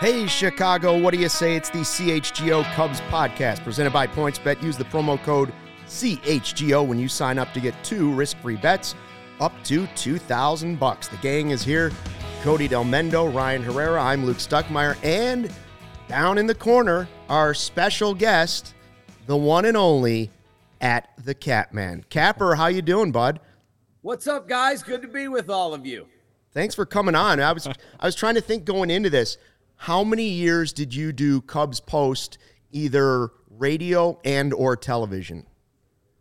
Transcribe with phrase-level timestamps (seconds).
[0.00, 1.56] Hey, Chicago, what do you say?
[1.56, 4.62] It's the CHGO Cubs podcast presented by PointsBet.
[4.62, 5.52] Use the promo code
[5.88, 8.94] CHGO when you sign up to get two risk free bets
[9.40, 11.08] up to 2000 bucks.
[11.08, 11.92] The gang is here
[12.40, 14.00] Cody Delmendo, Ryan Herrera.
[14.00, 14.96] I'm Luke Stuckmeyer.
[15.04, 15.52] And
[16.08, 18.74] down in the corner, our special guest,
[19.26, 20.30] the one and only
[20.80, 22.06] at the Catman.
[22.08, 23.38] Capper, how you doing, bud?
[24.00, 24.82] What's up, guys?
[24.82, 26.06] Good to be with all of you.
[26.52, 27.38] Thanks for coming on.
[27.38, 29.36] I was I was trying to think going into this.
[29.80, 32.36] How many years did you do Cubs Post,
[32.70, 35.46] either radio and or television?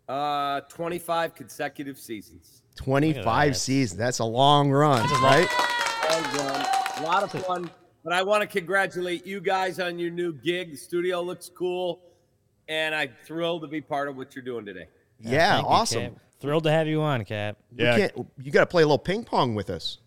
[0.08, 2.62] Uh, 25 consecutive seasons.
[2.78, 3.98] 25 seasons.
[3.98, 5.46] That's a long run, right?
[6.10, 7.70] A lot of fun.
[8.02, 10.72] But I want to congratulate you guys on your new gig.
[10.72, 12.00] The studio looks cool,
[12.70, 14.88] and I'm thrilled to be part of what you're doing today.
[15.20, 16.02] Yeah, Thank you, awesome.
[16.14, 16.22] Cap.
[16.40, 17.58] Thrilled to have you on, Cap.
[17.76, 18.08] Yeah,
[18.42, 19.98] you got to play a little ping pong with us.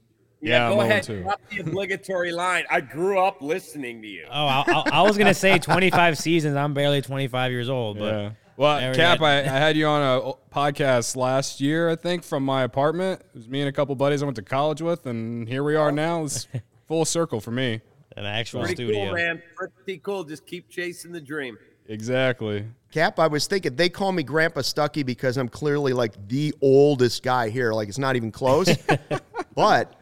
[0.42, 1.02] Yeah, I'm go on ahead.
[1.04, 1.22] too.
[1.22, 2.64] Drop the obligatory line.
[2.68, 4.26] I grew up listening to you.
[4.28, 6.56] Oh, I, I, I was gonna say 25 seasons.
[6.56, 8.30] I'm barely 25 years old, but Yeah.
[8.56, 9.20] Well, There Cap.
[9.22, 13.20] I, I had you on a podcast last year, I think, from my apartment.
[13.20, 15.74] It was me and a couple buddies I went to college with, and here we
[15.74, 15.94] are oh.
[15.94, 16.24] now.
[16.24, 16.46] It's
[16.86, 17.80] full circle for me.
[18.16, 19.06] an actual Pretty studio.
[19.06, 19.42] cool, man.
[19.56, 20.24] Pretty cool.
[20.24, 21.56] Just keep chasing the dream.
[21.88, 22.66] Exactly.
[22.92, 27.22] Cap, I was thinking they call me Grandpa Stucky because I'm clearly like the oldest
[27.22, 27.72] guy here.
[27.72, 28.76] Like it's not even close.
[29.54, 30.01] but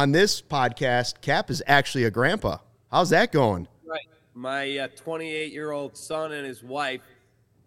[0.00, 2.56] on this podcast, Cap is actually a grandpa.
[2.90, 3.68] How's that going?
[3.86, 4.00] Right.
[4.34, 7.02] My 28 year old son and his wife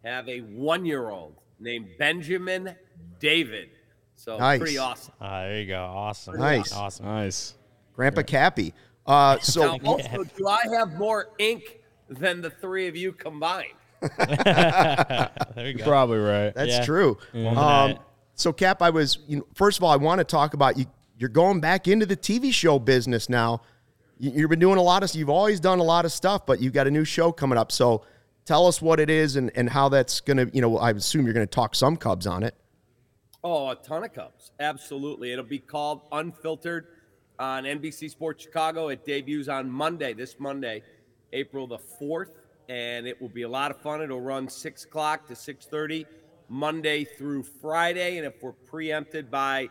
[0.04, 2.76] have a one year old named Benjamin
[3.20, 3.70] David.
[4.16, 4.60] So Nice.
[4.60, 5.14] pretty awesome.
[5.22, 5.84] Ah, there you go.
[5.84, 6.38] Awesome.
[6.40, 6.74] Nice.
[6.74, 7.06] Awesome.
[7.06, 7.54] Nice.
[7.96, 8.74] Grandpa Cappy.
[9.06, 13.74] Uh, so Now, also, do I have more ink than the three of you combined?
[14.18, 15.84] There you go.
[15.84, 16.52] Probably right.
[16.56, 16.86] That's Yeah.
[16.86, 17.18] true.
[17.34, 18.00] More Um,
[18.34, 20.86] so Cap, I was you know, first of all, I want to talk about you.
[21.18, 23.62] You're going back into the TV show business now.
[24.18, 25.14] You- You've been doing a lot of.
[25.16, 27.72] You've always done a lot of stuff, but you've got a new show coming up.
[27.72, 28.04] So
[28.46, 30.50] tell us what it is and, and how that's going to.
[30.56, 32.56] You know, I assume you're going to talk some Cubs on it.
[33.44, 34.52] Oh, a ton of Cubs.
[34.60, 35.32] Absolutely.
[35.34, 36.88] It'll be called Unfiltered
[37.40, 38.88] on NBC Sports Chicago.
[38.88, 40.82] It debuts on Monday, this Monday,
[41.34, 42.30] April the 4th,
[42.70, 44.02] and it will be a lot of fun.
[44.02, 46.06] It'll run 6 o'clock to 6.30,
[46.48, 48.18] Monday through Friday.
[48.18, 49.68] And if we're preempted by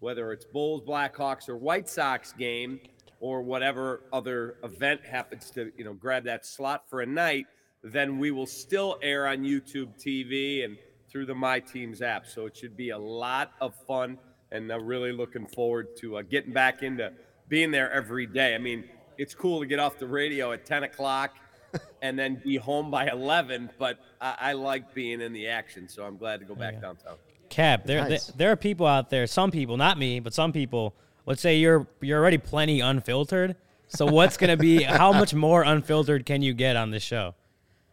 [0.00, 2.80] whether it's Bulls, Blackhawks, or White Sox game
[3.20, 7.46] or whatever other event happens to, you know, grab that slot for a night,
[7.82, 10.76] then we will still air on YouTube TV and
[11.10, 12.26] through the My Teams app.
[12.26, 14.18] So it should be a lot of fun,
[14.50, 17.12] and I'm really looking forward to uh, getting back into
[17.48, 18.54] being there every day.
[18.54, 18.84] I mean,
[19.18, 21.36] it's cool to get off the radio at 10 o'clock
[22.02, 26.04] and then be home by 11, but I, I like being in the action, so
[26.04, 27.16] I'm glad to go back downtown.
[27.50, 28.26] Cap, there, Nice.
[28.28, 29.26] there there are people out there.
[29.26, 30.94] Some people, not me, but some people.
[31.26, 33.56] Let's say you're you're already plenty unfiltered.
[33.88, 34.82] So what's gonna be?
[34.82, 37.34] how much more unfiltered can you get on this show?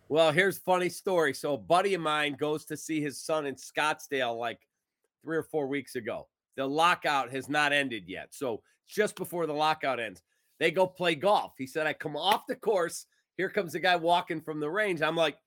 [0.10, 1.34] Well, here's a funny story.
[1.34, 4.60] So a buddy of mine goes to see his son in Scottsdale like
[5.24, 6.28] three or four weeks ago.
[6.56, 8.30] The lockout has not ended yet.
[8.32, 10.24] So just before the lockout ends,
[10.60, 11.54] they go play golf.
[11.58, 13.06] He said, I come off the course.
[13.36, 15.02] Here comes the guy walking from the range.
[15.02, 15.38] I'm like,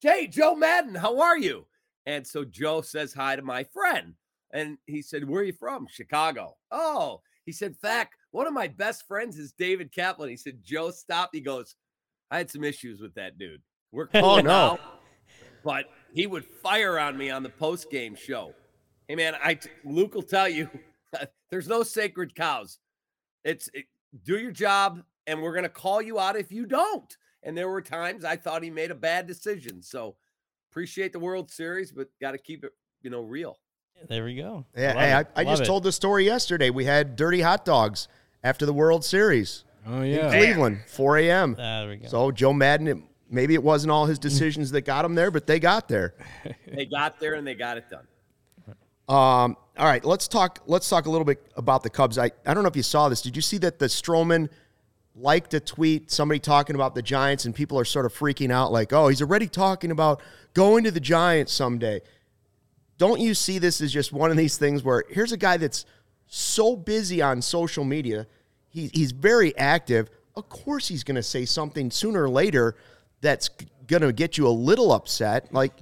[0.00, 1.66] Hey, Joe Maddon, how are you?
[2.06, 4.14] And so Joe says hi to my friend.
[4.52, 5.86] And he said, Where are you from?
[5.88, 6.56] Chicago.
[6.70, 10.28] Oh, he said, Fact, one of my best friends is David Kaplan.
[10.28, 11.30] He said, Joe, stop.
[11.32, 11.74] He goes,
[12.30, 13.62] I had some issues with that dude.
[13.92, 14.42] We're oh, cool Oh, no.
[14.42, 14.78] now,
[15.64, 18.54] but he would fire on me on the post game show.
[19.08, 20.68] Hey man, I Luke will tell you,
[21.50, 22.78] there's no sacred cows.
[23.44, 23.84] It's it,
[24.24, 27.14] do your job, and we're gonna call you out if you don't.
[27.42, 29.82] And there were times I thought he made a bad decision.
[29.82, 30.16] So
[30.74, 33.56] appreciate the World Series, but got to keep it, you know, real.
[34.08, 34.66] There we go.
[34.76, 35.26] Yeah, Love hey, I, it.
[35.36, 35.66] I Love just it.
[35.66, 36.68] told the story yesterday.
[36.70, 38.08] We had dirty hot dogs
[38.42, 40.30] after the World Series Oh, in yeah.
[40.30, 41.54] Cleveland, 4 a.m.
[41.54, 42.08] There we go.
[42.08, 42.96] So Joe Maddon, it,
[43.30, 46.14] maybe it wasn't all his decisions that got him there, but they got there.
[46.66, 48.04] They got there and they got it done.
[49.06, 50.58] Um, all right, let's talk.
[50.66, 52.18] Let's talk a little bit about the Cubs.
[52.18, 53.22] I, I don't know if you saw this.
[53.22, 54.48] Did you see that the Stroman
[55.16, 58.72] liked a tweet somebody talking about the Giants and people are sort of freaking out
[58.72, 60.20] like, oh, he's already talking about
[60.54, 62.00] going to the Giants someday.
[62.98, 65.84] Don't you see this as just one of these things where here's a guy that's
[66.26, 68.26] so busy on social media,
[68.68, 70.10] he, he's very active.
[70.36, 72.76] Of course, he's going to say something sooner or later
[73.20, 73.50] that's
[73.86, 75.52] going to get you a little upset.
[75.52, 75.72] Like,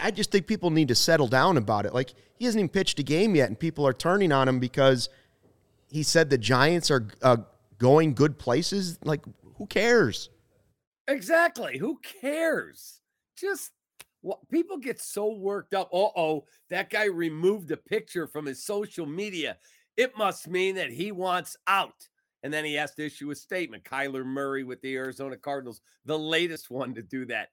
[0.00, 1.94] I just think people need to settle down about it.
[1.94, 5.08] Like, he hasn't even pitched a game yet, and people are turning on him because
[5.90, 7.38] he said the Giants are uh,
[7.78, 8.98] going good places.
[9.02, 9.24] Like,
[9.56, 10.30] who cares?
[11.06, 11.78] Exactly.
[11.78, 13.00] Who cares?
[13.36, 13.72] Just
[14.20, 15.88] what people get so worked up.
[15.92, 19.56] Uh oh, that guy removed a picture from his social media.
[19.96, 22.08] It must mean that he wants out.
[22.42, 23.84] And then he has to issue a statement.
[23.84, 27.48] Kyler Murray with the Arizona Cardinals, the latest one to do that.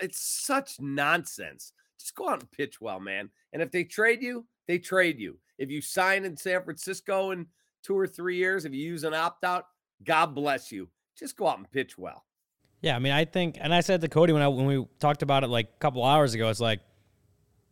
[0.00, 1.72] It's such nonsense.
[1.98, 3.30] Just go out and pitch well, man.
[3.52, 5.38] And if they trade you, they trade you.
[5.58, 7.46] If you sign in San Francisco in
[7.82, 9.66] two or three years, if you use an opt out,
[10.04, 10.88] God bless you.
[11.18, 12.24] Just go out and pitch well.
[12.80, 15.22] Yeah, I mean, I think, and I said to Cody when I when we talked
[15.22, 16.80] about it like a couple hours ago, it's like,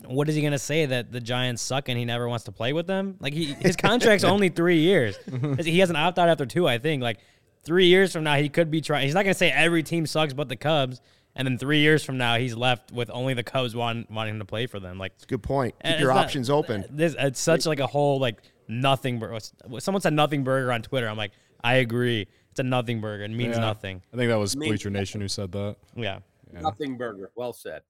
[0.07, 2.73] what is he gonna say that the Giants suck and he never wants to play
[2.73, 3.17] with them?
[3.21, 5.19] Like he, his contract's only three years.
[5.61, 7.03] he has an opt out after two, I think.
[7.03, 7.19] Like
[7.65, 9.05] three years from now, he could be trying.
[9.05, 11.01] He's not gonna say every team sucks but the Cubs.
[11.37, 14.41] And then three years from now, he's left with only the Cubs want, wanting him
[14.41, 14.99] to play for them.
[14.99, 15.77] Like, It's a good point.
[15.85, 16.85] Keep your not- options open.
[16.91, 18.39] This it's such like a whole like
[18.71, 19.19] nothing.
[19.19, 19.39] burger.
[19.79, 21.09] Someone said nothing burger on Twitter.
[21.09, 21.33] I'm like,
[21.63, 22.27] I agree.
[22.51, 23.25] It's a nothing burger.
[23.25, 23.61] It means Yeah.
[23.61, 24.03] nothing.
[24.13, 25.77] I think that was Bleacher Nation who said that.
[25.95, 26.21] Yeah.
[26.53, 27.31] Nothing burger.
[27.35, 27.83] Well said.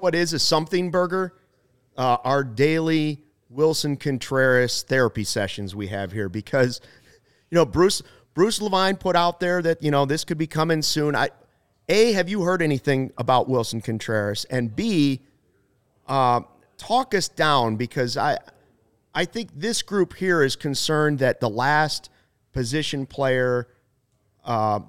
[0.00, 1.32] what is a something burger?
[1.96, 6.80] Uh, our daily Willson Contreras therapy sessions we have here because
[7.50, 8.02] you know Bruce
[8.34, 11.16] Bruce Levine put out there that you know this could be coming soon.
[11.16, 11.30] I
[11.88, 15.20] a have you heard anything about Willson Contreras and B
[16.06, 16.40] uh,
[16.76, 18.36] talk us down because I
[19.14, 22.10] I think this group here is concerned that the last
[22.52, 23.68] position player
[24.44, 24.80] uh,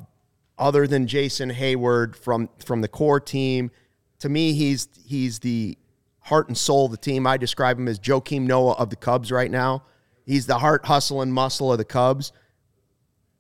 [0.58, 3.72] other than Jason Heyward from from the core team.
[4.20, 5.78] To me, he's he's the
[6.22, 7.26] heart and soul of the team.
[7.26, 9.84] I describe him as Joakim Noah of the Cubs right now.
[10.26, 12.32] He's the heart, hustle, and muscle of the Cubs.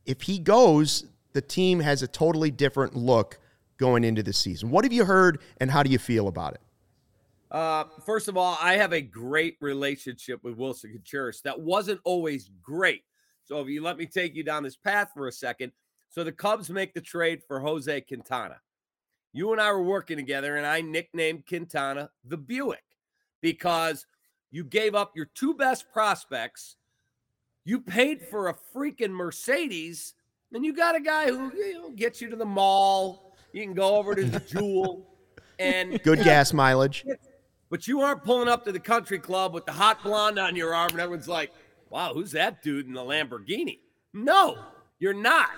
[0.06, 3.38] If he goes, the team has a totally different look
[3.78, 4.72] going into the season.
[4.72, 6.62] What have you heard, and how do you feel about it?
[7.52, 11.42] Uh, first of all, I have a great relationship with Willson Contreras.
[11.42, 13.04] That wasn't always great.
[13.44, 15.72] So if you let me take you down this path for a second.
[16.10, 18.58] So the Cubs make the trade for Jose Quintana.
[19.34, 22.84] You and I were working together, and I nicknamed Quintana the Buick
[23.42, 24.06] because
[24.52, 26.78] you gave up your two best prospects.
[27.64, 30.16] You paid for a freaking Mercedes,
[30.52, 33.36] and you got a guy who you know, gets you to the mall.
[33.54, 35.08] You can go over to the Jewel,
[35.60, 37.06] and Good gas mileage.
[37.70, 40.74] But you aren't pulling up to the country club with the hot blonde on your
[40.74, 41.52] arm, and everyone's like,
[41.90, 43.80] wow, who's that dude in the Lamborghini?
[44.14, 44.58] No,
[45.00, 45.50] you're not.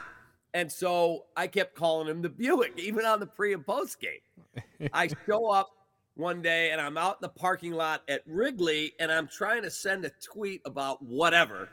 [0.54, 4.90] And so I kept calling him the Buick, even on the pre and post game.
[4.94, 5.70] I show up
[6.16, 9.72] one day and I'm out in the parking lot at Wrigley and I'm trying to
[9.72, 11.70] send a tweet about whatever.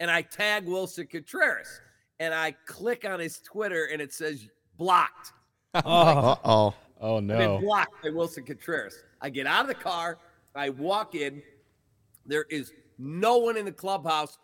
[0.00, 1.80] And I tag Willson Contreras
[2.18, 5.32] and I click on his Twitter and it says blocked.
[5.84, 7.08] Oh, Uh oh.
[7.14, 7.38] Oh I've no.
[7.38, 9.02] been blocked by Willson Contreras.
[9.20, 10.18] I get out of the car,
[10.54, 11.42] I walk in.
[12.26, 14.38] There is no one in the clubhouse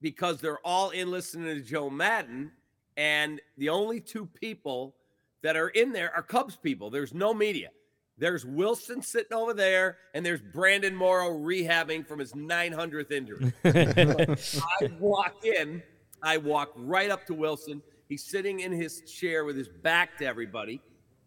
[0.00, 2.52] because they're all in listening to Joe Maddon.
[2.96, 4.94] And the only two people
[5.42, 6.90] that are in there are Cubs people.
[6.90, 7.70] There's no media.
[8.18, 13.52] There's Willson sitting over there, and there's Brandon Morrow rehabbing from his 900th injury.
[13.64, 15.82] I walk in,
[16.22, 17.82] I walk right up to Willson.
[18.08, 20.80] He's sitting in his chair with his back to everybody,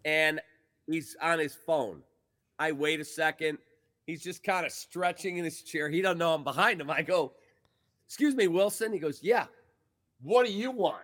[0.03, 0.41] and
[0.89, 2.01] he's on his phone.
[2.57, 3.57] I wait a second.
[4.05, 5.89] He's just kind of stretching in his chair.
[5.89, 6.89] He doesn't know I'm behind him.
[6.89, 7.33] I go,
[8.07, 9.45] "Excuse me, Willson." He goes, "Yeah."
[10.21, 11.03] What do you want?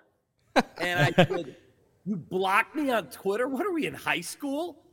[0.80, 1.56] And I said,
[2.04, 3.48] "You blocked me on Twitter.
[3.48, 4.84] What are we in high school?"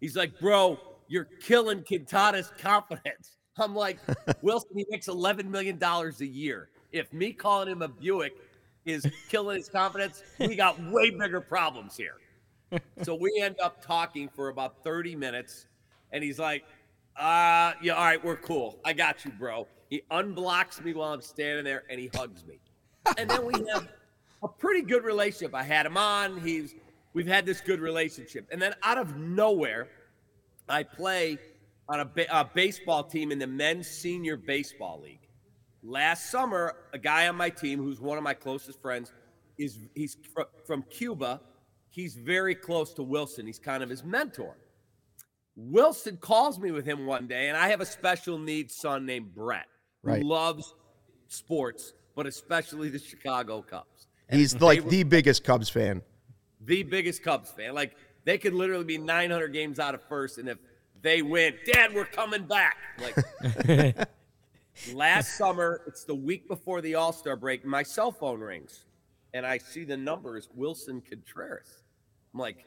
[0.00, 3.98] He's like, "Bro, you're killing Quintana's confidence." I'm like,
[4.42, 6.68] "Willson, he makes 11 million dollars a year.
[6.92, 8.34] If me calling him a Buick
[8.84, 12.16] is killing his confidence, we got way bigger problems here."
[13.02, 15.66] So we end up talking for about 30 minutes,
[16.12, 16.64] and he's like,
[17.16, 18.78] uh, yeah, all right, we're cool.
[18.84, 19.66] I got you, bro.
[19.90, 22.58] He unblocks me while I'm standing there and he hugs me.
[23.18, 23.88] And then we have
[24.42, 25.54] a pretty good relationship.
[25.54, 26.40] I had him on.
[26.40, 26.74] He's
[27.12, 28.48] we've had this good relationship.
[28.50, 29.88] And then out of nowhere,
[30.68, 31.38] I play
[31.88, 35.28] on a, a baseball team in the men's senior baseball league.
[35.82, 39.12] Last summer, a guy on my team who's one of my closest friends
[39.58, 41.40] is he's fr- from Cuba.
[41.94, 43.46] He's very close to Willson.
[43.46, 44.56] He's kind of his mentor.
[45.56, 49.32] Willson calls me with him one day, and I have a special needs son named
[49.32, 49.66] Brett
[50.02, 50.24] who Right.
[50.24, 50.74] loves
[51.28, 54.08] sports, but especially the Chicago Cubs.
[54.28, 56.02] He's like the biggest Cubs fan.
[56.62, 57.74] The biggest Cubs fan.
[57.74, 60.58] Like they could literally be 900 games out of first, and if
[61.00, 62.76] they win, Dad, we're coming back.
[63.00, 64.08] Like
[64.92, 67.64] last summer, it's the week before the All Star break.
[67.64, 68.86] My cell phone rings,
[69.32, 71.82] and I see the numbers Willson Contreras.
[72.34, 72.64] I'm like,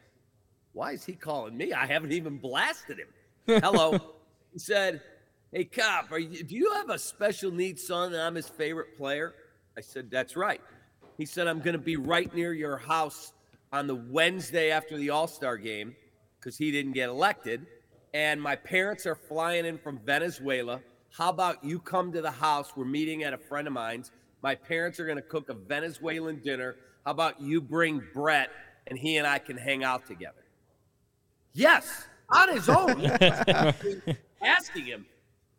[0.72, 1.74] why is he calling me?
[1.74, 3.08] I haven't even blasted him.
[3.62, 4.00] Hello.
[4.54, 5.02] he said,
[5.52, 8.98] Hey, cop, are you, do you have a special needs son and I'm his favorite
[8.98, 9.34] player?
[9.78, 10.62] I said, That's right.
[11.18, 13.34] He said, I'm going to be right near your house
[13.74, 15.96] on the Wednesday after the All Star game
[16.40, 17.66] because he didn't get elected.
[18.14, 20.80] And my parents are flying in from Venezuela.
[21.12, 22.74] How about you come to the house?
[22.76, 24.12] We're meeting at a friend of mine's.
[24.42, 26.76] My My parents are going to cook a Venezuelan dinner.
[27.04, 28.50] How about you bring Brett
[28.88, 30.44] and he and I can hang out together?
[31.54, 33.06] Yes, on his own.
[34.42, 35.06] Asking him.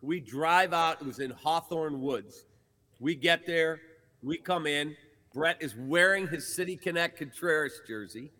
[0.00, 1.00] We drive out.
[1.00, 2.44] It was in Hawthorn Woods.
[3.00, 3.80] We get there.
[4.22, 4.96] We come in.
[5.34, 8.30] Brett is wearing his City Connect Contreras jersey.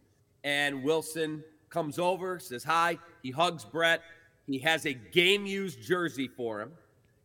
[0.44, 2.98] And Willson comes over, says hi.
[3.22, 4.02] He hugs Brett.
[4.46, 6.72] He has a game used jersey for him.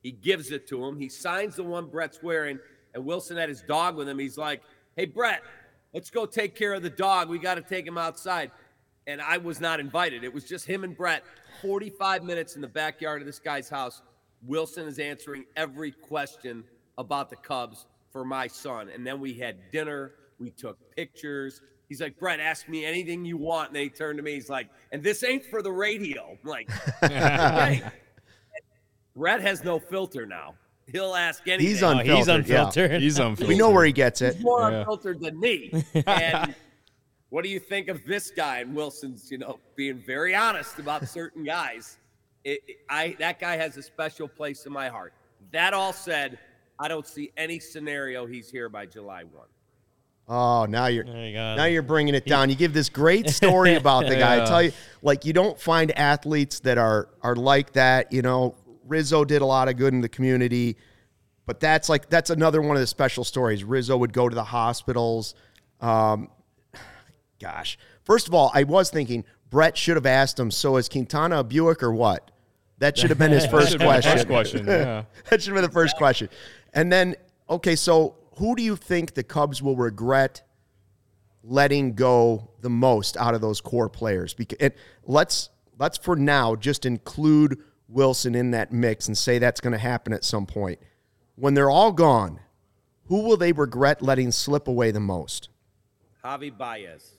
[0.01, 1.00] He gives it to him.
[1.00, 2.60] He signs the one Brett's wearing.
[2.93, 4.20] And Willson had his dog with him.
[4.20, 4.62] He's like,
[4.96, 5.41] hey, Brett,
[5.94, 7.30] let's go take care of the dog.
[7.30, 8.52] We got to take him outside.
[9.06, 10.24] And I was not invited.
[10.24, 11.24] It was just him and Brett,
[11.62, 14.02] 45 minutes in the backyard of this guy's house.
[14.48, 16.64] Willson is answering every question
[16.98, 18.90] about the Cubs for my son.
[18.90, 20.14] And then we had dinner.
[20.40, 21.62] We took pictures.
[21.90, 23.70] He's like, Brett, ask me anything you want.
[23.70, 24.34] And then he turned to me.
[24.34, 26.38] He's like, and this ain't for the radio.
[26.44, 26.70] I'm like,
[27.04, 27.84] okay.
[29.16, 30.56] Brett has no filter now.
[30.92, 31.66] He'll ask anything.
[31.68, 32.18] He's Oh, unfiltered.
[32.18, 33.02] he's unfiltered.
[33.02, 33.48] He's unfiltered.
[33.48, 34.36] We know where he gets it.
[34.36, 34.80] He's more Yeah.
[34.80, 35.84] unfiltered than me.
[36.08, 36.56] And
[37.30, 38.60] what do you think of this guy?
[38.60, 41.98] And Willson's, you know, being very honest about certain guys.
[42.44, 45.13] It, it- I that guy has a special place in my heart.
[45.52, 46.38] That all said,
[46.80, 49.48] I don't see any scenario he's here by July one.
[50.28, 52.50] Oh, now you're you now you're bringing it down.
[52.50, 54.42] You give this great story about the guy.
[54.42, 54.72] I tell you,
[55.02, 58.12] like you don't find athletes that are are like that.
[58.13, 60.78] You know, Rizzo did a lot of good in the community,
[61.46, 63.63] but that's like that's another one of the special stories.
[63.63, 65.36] Rizzo would go to the hospitals.
[65.82, 66.30] Um,
[67.40, 70.52] gosh, first of all, I was thinking Brett should have asked him.
[70.52, 72.32] So is Quintana a Buick or what?
[72.80, 74.12] That should have been his first Should be the question.
[74.12, 74.66] First question.
[74.66, 75.04] Yeah.
[75.30, 76.30] that should have been the first question.
[76.74, 77.16] And then,
[77.50, 80.42] okay, so who do you think the Cubs will regret
[81.44, 84.34] letting go the most out of those core players?
[84.34, 84.72] Because
[85.06, 87.62] let's let's for now just include
[87.92, 90.80] Willson in that mix and say that's going to happen at some point.
[91.36, 92.40] When they're all gone,
[93.08, 95.50] who will they regret letting slip away the most?
[96.24, 97.18] Javi Baez.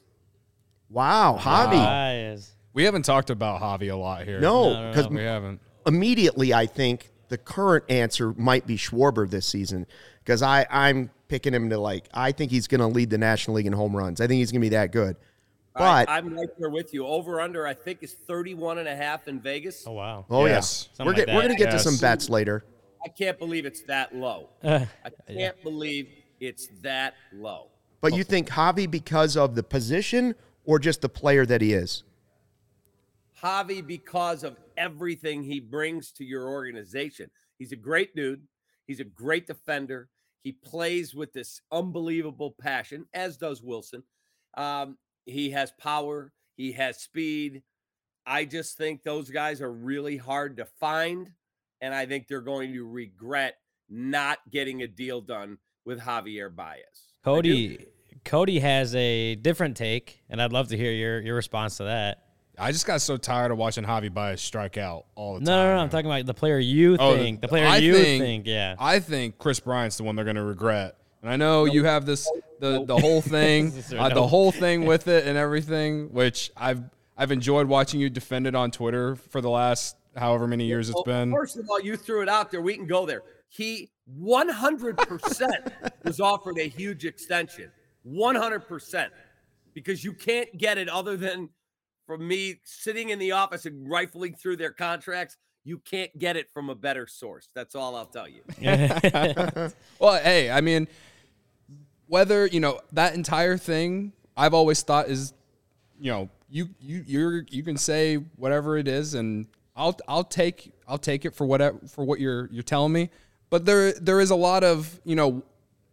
[0.88, 1.75] Wow, Javi.
[1.75, 2.52] Eyes.
[2.73, 4.40] We haven't talked about Javi a lot here.
[4.40, 5.61] No, no, because we haven't.
[5.87, 9.87] immediately I think the current answer might be Schwarber this season
[10.23, 13.56] because I I'm picking him to like I think he's going to lead the National
[13.56, 14.21] League in home runs.
[14.21, 15.16] I think he's going to be that good.
[15.75, 17.04] But I, am right there with you.
[17.04, 19.85] Over under, I think, is 31 and a half in Vegas.
[19.87, 20.25] Oh wow.
[20.31, 20.88] oh Yes.
[20.93, 22.64] yeah, Something we're like get, we're going to get to some bets later.
[23.04, 24.50] I can't believe it's that low.
[24.62, 27.71] Uh, I can't believe it's that low.
[28.00, 32.04] But you think Javi because of the position or just the player that he is?
[33.43, 37.31] Javi because of everything he brings to your organization.
[37.59, 38.43] He's a great dude.
[38.87, 40.09] He's a great defender.
[40.43, 44.02] He plays with this unbelievable passion, as does Willson.
[44.57, 46.33] Um, he has power.
[46.57, 47.62] He has speed.
[48.26, 51.31] I just think those guys are really hard to find,
[51.81, 53.57] and I think they're going to regret
[53.90, 57.12] not getting a deal done with Javier Baez.
[57.23, 57.87] Cody
[58.25, 62.21] Cody has a different take, and I'd love to hear your your response to that.
[62.57, 65.66] I just got so tired of watching Javi Baez strike out all the No, time.
[65.66, 65.83] no, no.
[65.83, 67.40] I'm talking about the player you Oh, think.
[67.40, 68.76] The player I you think, yeah.
[68.78, 70.97] I think Kris Bryant's the one they're going to regret.
[71.25, 75.09] And I know you have this the the whole thing, uh, the whole thing with
[75.09, 76.83] it and everything, which I've
[77.16, 81.02] I've enjoyed watching you defend it on Twitter for the last however many years it's
[81.02, 81.33] been.
[81.33, 82.61] First of all, you threw it out there.
[82.61, 83.23] We can go there.
[83.49, 83.90] He
[84.21, 85.73] 100%
[86.04, 87.71] was offered a huge extension.
[88.07, 89.09] 100%.
[89.73, 91.49] Because you can't get it other than
[92.07, 95.37] from me sitting in the office and rifling through their contracts.
[95.64, 97.49] You can't get it from a better source.
[97.54, 98.43] That's all I'll tell you.
[99.99, 100.87] Well, hey, I mean,
[102.06, 105.32] whether you know that entire thing, I've always thought is,
[106.00, 109.46] you know, you you you're you can say whatever it is, and
[109.76, 113.11] I'll I'll take I'll take it for whatever for what you're you're telling me.
[113.50, 115.42] But there there is a lot of you know,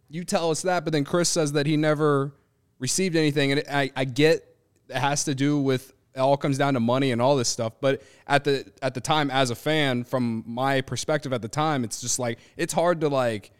[0.08, 2.32] you tell us that, but then Kris says that he never
[2.78, 4.46] received anything, and I I get
[4.88, 7.72] it has to do with it all comes down to money and all this stuff.
[7.80, 11.84] But at the at the time, as a fan, from my perspective at the time,
[11.84, 13.50] it's just like it's hard to like.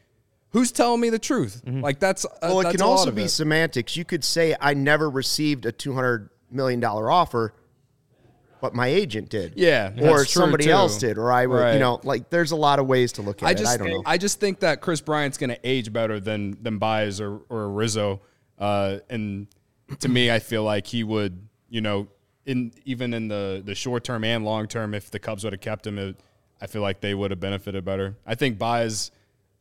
[0.52, 1.62] Who's telling me the truth?
[1.66, 3.28] Like that's uh, Well, it that's can a also be it.
[3.30, 3.96] semantics.
[3.96, 7.54] You could say I never received a two hundred million dollar offer,
[8.60, 9.54] but my agent did.
[9.56, 10.70] Yeah, or somebody too.
[10.70, 13.42] else did, or I, would, you know, like there's a lot of ways to look
[13.42, 13.66] at I it.
[13.66, 14.02] I don't know.
[14.04, 17.70] I just think that Kris Bryant's going to age better than than Baez or or
[17.70, 18.20] Rizzo,
[18.58, 19.46] uh, and
[20.00, 22.08] to me, I feel like he would, you know,
[22.44, 25.60] in even in the the short term and long term, if the Cubs would have
[25.62, 26.20] kept him, it,
[26.60, 28.16] I feel like they would have benefited better.
[28.26, 29.10] I think Baez,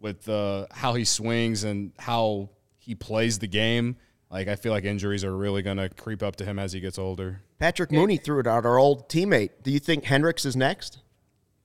[0.02, 3.96] with uh, how he swings and how he plays the game,
[4.30, 6.80] like I feel like injuries are really going to creep up to him as he
[6.80, 7.42] gets older.
[7.60, 9.52] Patrick Mooney threw it out, our old teammate.
[9.62, 11.00] Do you think Hendricks is next?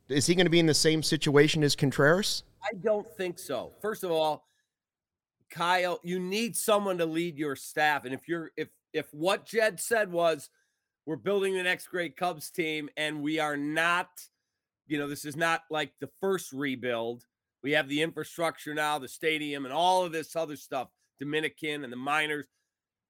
[0.09, 2.45] Is he going to be in the same situation as Contreras?
[2.63, 3.73] I don't think so.
[3.81, 4.47] First of all,
[5.51, 8.05] Kyle, you need someone to lead your staff.
[8.05, 10.51] And if you're if if what Jed said was
[11.07, 14.09] we're building the next great Cubs team and we are not,
[14.89, 17.25] you know, this is not like the first rebuild.
[17.67, 20.87] We have the infrastructure now, the stadium, and all of this other stuff,
[21.19, 22.47] Dominican and the minors.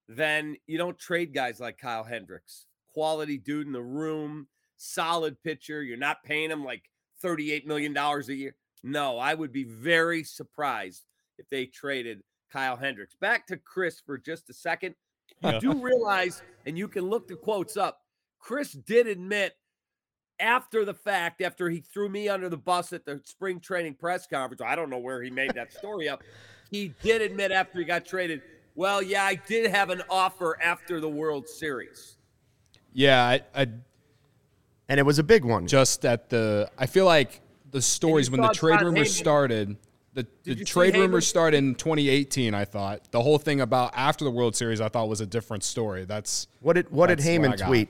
[0.08, 4.48] Then you don't trade guys like Kyle Hendricks, quality dude in the room,
[4.78, 5.82] solid pitcher.
[5.82, 6.84] You're not paying him like
[7.22, 8.56] $38 million a year.
[8.82, 11.04] No, I would be very surprised
[11.36, 13.14] if they traded Kyle Hendricks.
[13.14, 14.94] Back to Kris for just a second.
[15.44, 17.98] You do realize, and you can look the quotes up,
[18.38, 19.52] Kris did admit
[20.38, 24.26] after the fact, after he threw me under the bus at the spring training press
[24.26, 26.23] conference, I don't know where he made that story up.
[26.71, 28.43] He did admit after he got traded,
[28.75, 32.16] well, yeah, I did have an offer after the World Series.
[32.93, 33.69] Yeah, I, I
[34.88, 35.66] and it was a big one.
[35.66, 36.71] just at the.
[36.78, 37.40] I feel like
[37.71, 39.76] the stories when the trade Jon rumors Heyman- started.
[40.14, 42.55] The, the you see trade rumors started in 2018.
[42.55, 45.62] I thought the whole thing about after the World Series, I thought was a different
[45.62, 46.07] story.
[46.07, 47.88] That's what did what did That's what Heyman tweet?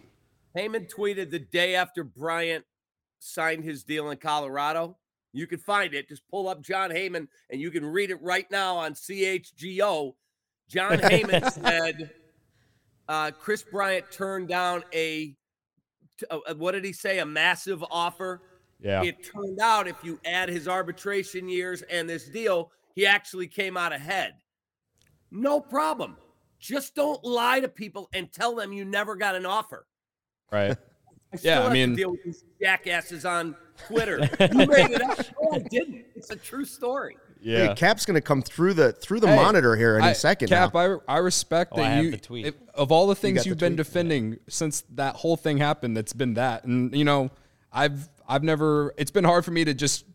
[0.57, 2.65] Heyman tweeted the day after Bryant
[3.19, 4.97] signed his deal in Colorado.
[5.33, 6.09] You can find it.
[6.09, 10.15] Just pull up Jon Heyman and you can read it right now on CHGO.
[10.69, 12.11] Jon Heyman said
[13.09, 15.37] uh, Kris Bryant turned down a,
[16.31, 17.19] uh, what did he say?
[17.19, 18.41] A massive offer.
[18.81, 19.03] yeah.
[19.03, 23.77] It turned out if you add his arbitration years and this deal, he actually came
[23.77, 24.35] out ahead.
[25.31, 26.17] No problem.
[26.59, 29.87] Just don't lie to people and tell them you never got an offer.
[30.51, 30.77] Right.
[31.33, 33.57] I still Yeah, I mean- to deal with these jackasses on
[33.89, 34.19] Twitter.
[34.41, 35.19] you made it up.
[35.43, 36.05] No, I didn't.
[36.15, 37.17] It's a true story.
[37.41, 40.11] Yeah, hey, Cap's going to come through the through the Hey, monitor here in I-
[40.11, 40.49] a second.
[40.49, 41.01] Cap, now.
[41.09, 42.11] I, I respect Oh, I that have you.
[42.13, 42.47] the tweet.
[42.47, 43.87] if- of all the things got you've been tweet?
[43.87, 46.65] defending since that whole thing happened, that's been that.
[46.65, 47.31] And you know,
[47.73, 48.95] I've I've never.
[48.97, 50.07] It's been hard for me to just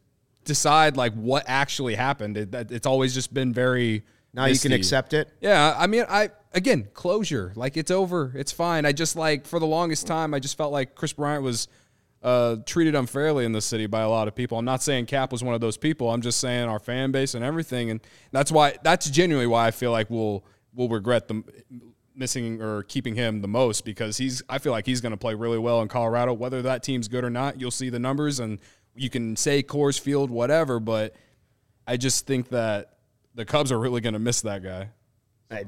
[0.43, 2.35] decide like what actually happened.
[2.37, 4.03] It, it's always just been very.
[4.33, 5.29] now you can accept it.
[5.41, 7.53] Yeah, I mean, I again closure.
[7.55, 8.31] Like it's over.
[8.35, 8.85] It's fine.
[8.85, 11.67] I just like for the longest time, I just felt like Kris Bryant was
[12.23, 14.57] uh, treated unfairly in the city by a lot of people.
[14.57, 16.11] I'm not saying Cap was one of those people.
[16.11, 17.99] I'm just saying our fan base and everything, and
[18.31, 21.43] that's why that's genuinely why I feel like we'll we'll regret the
[22.15, 25.33] missing or keeping him the most because he's I feel like he's going to play
[25.33, 26.33] really well in Colorado.
[26.33, 28.59] Whether that team's good or not, you'll see the numbers, and
[28.95, 31.15] you can say Coors Field, whatever, but
[31.87, 32.97] I just think that
[33.33, 34.89] the Cubs are really going to miss that guy.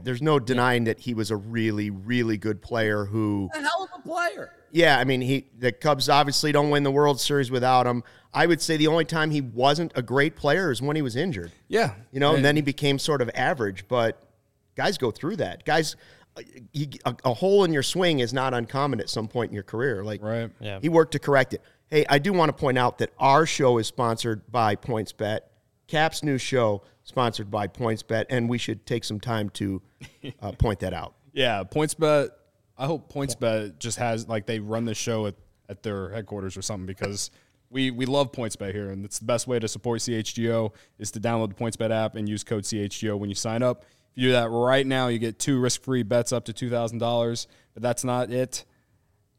[0.02, 4.00] There's no denying that he was a really, really good player who A hell of
[4.00, 4.52] a player.
[4.72, 8.04] Yeah, I mean, he the Cubs obviously don't win the World Series without him.
[8.34, 11.16] I would say the only time he wasn't a great player is when he was
[11.16, 11.52] injured.
[11.68, 14.24] Yeah, You know, and then he became sort of average, but
[14.76, 15.66] guys go through that.
[15.66, 15.96] Guys
[16.36, 16.42] uh,
[17.06, 20.04] a, a hole in your swing is not uncommon at some point in your career.
[20.04, 20.50] Like Right.
[20.60, 20.80] Yeah.
[20.82, 21.62] he worked to correct it.
[21.90, 25.42] Hey, I do want to point out that our show is sponsored by PointsBet.
[25.94, 29.80] Cap's new show sponsored by PointsBet, and we should take some time to
[30.42, 31.14] uh, point that out.
[31.34, 32.30] Yeah, PointsBet.
[32.76, 35.36] I hope PointsBet just has like they run the show at,
[35.70, 37.30] at their headquarters or something because
[37.70, 41.20] we we love PointsBet here, and it's the best way to support CHGO is to
[41.20, 43.84] download the PointsBet app and use code CHGO when you sign up.
[43.84, 46.98] If you do that right now, you get two risk-free bets up to two thousand
[46.98, 47.46] dollars.
[47.76, 48.66] But that's not it.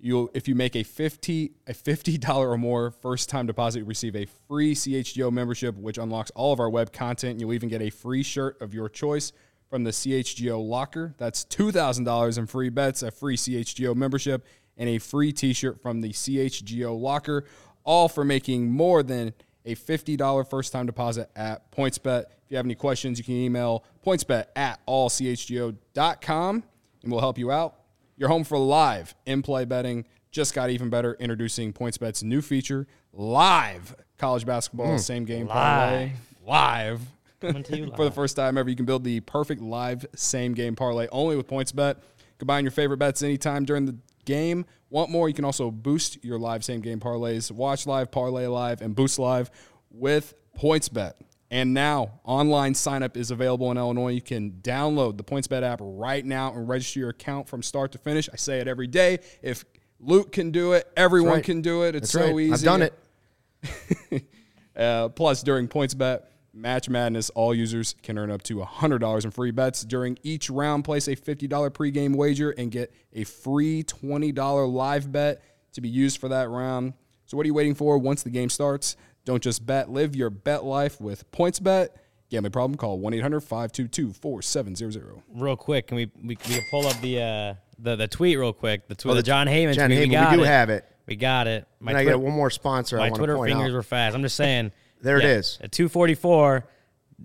[0.05, 3.85] You'll if you make a fifty a fifty dollar or more first time deposit, you
[3.87, 7.40] receive a free CHGO membership, which unlocks all of our web content.
[7.40, 9.33] You'll even get a free shirt of your choice
[9.71, 11.14] from the CHGO locker.
[11.17, 14.45] That's two thousand dollars in free bets, a free CHGO membership,
[14.77, 17.47] and a free T-shirt from the CHGO locker.
[17.83, 19.33] All for making more than
[19.64, 22.25] a fifty dollar first time deposit at PointsBet.
[22.25, 26.62] If you have any questions, you can email pointsbet at allchgo.com
[27.03, 27.84] and we'll help you out.
[28.16, 31.14] Your home for live in play betting just got even better.
[31.18, 34.98] Introducing PointsBet's new feature, live college basketball hmm.
[34.98, 36.12] same game parlay.
[36.46, 37.00] Live.
[37.40, 40.55] Coming to you for the first time ever, you can build the perfect live same
[40.55, 41.96] game parlay only with PointsBet.
[42.38, 44.64] Combine your favorite bets anytime during the game.
[44.90, 45.29] Want more?
[45.29, 47.50] You can also boost your live same game parlays.
[47.50, 49.50] Watch live, parlay live, and boost live
[49.90, 51.14] with PointsBet.
[51.55, 54.09] And now, online signup is available in Illinois.
[54.09, 57.99] You can download the PointsBet app right now and register your account from start to
[57.99, 58.29] finish.
[58.33, 59.21] I say it every day.
[59.40, 59.64] If
[60.01, 61.45] Luke can do it, everyone right.
[61.45, 61.95] can do it.
[61.95, 62.40] It's That's so right.
[62.40, 62.53] easy.
[62.55, 64.25] I've done it.
[64.77, 69.53] Uh, plus, during PointsBet Match Madness, all users can earn up to $100 in free
[69.53, 69.85] bets.
[69.85, 75.45] During each round, place a $50 pregame wager and get a free $20 live bet
[75.75, 76.95] to be used for that round.
[77.27, 78.97] So, what are you waiting for once the game starts?
[79.25, 81.89] Don't just bet, live your bet life with PointsBet.
[82.31, 82.77] Gambling problem?
[82.77, 85.23] Call 1 800 522 4700.
[85.35, 88.53] real quick, can we we, we can pull up the uh the, the tweet real
[88.53, 88.89] quick?
[88.89, 90.09] The tweet, Oh, the, the- Jon Heyman Jon tweet.
[90.11, 90.47] Heyman, we, we do it.
[90.47, 90.85] have it.
[91.07, 91.67] We got it.
[91.81, 93.77] My and I Twitter- got one more sponsor my want Twitter point fingers out.
[93.77, 94.15] were fast.
[94.17, 94.73] I'm just saying.
[95.03, 95.59] There it yeah, is.
[95.61, 96.65] At 244,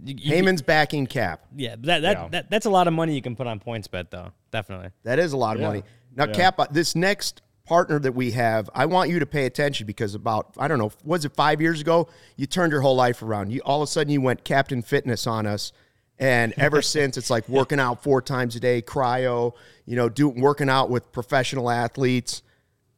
[0.04, 1.46] You- you- Heyman's backing Cap.
[1.56, 2.28] yeah, that, that, Yeah.
[2.32, 4.32] that that's a lot of money you can put on points bet though.
[4.52, 4.90] Definitely.
[5.04, 5.68] That is a lot of Yeah.
[5.68, 5.84] money.
[6.14, 6.34] Now, Yeah.
[6.34, 10.16] Cap, uh, this next partner that we have, I want you to pay attention because
[10.16, 12.10] about I don't know, was it five years ago?
[12.36, 13.52] You turned your whole life around.
[13.52, 15.72] You all of a sudden you went Captain Fitness on us,
[16.18, 19.54] and ever since it's like working out four times a day, cryo,
[19.86, 22.42] you know, do working out with professional athletes,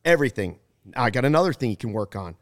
[0.05, 0.57] everything.
[0.95, 2.37] I got another thing you can work on.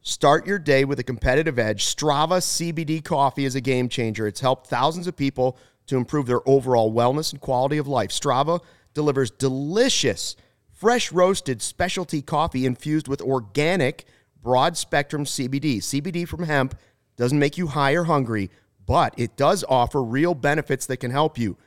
[0.00, 1.84] Start your day with a competitive edge.
[1.84, 4.26] Strava CBD coffee is a game changer.
[4.26, 8.08] It's helped thousands of people to improve their overall wellness and quality of life.
[8.08, 8.60] Strava
[8.94, 10.36] delivers delicious,
[10.80, 14.06] fresh roasted specialty coffee infused with organic,
[14.42, 15.76] broad spectrum CBD.
[15.76, 16.74] CBD from hemp
[17.16, 18.50] doesn't make you high or hungry,
[18.86, 21.58] but it does offer real benefits that can help you.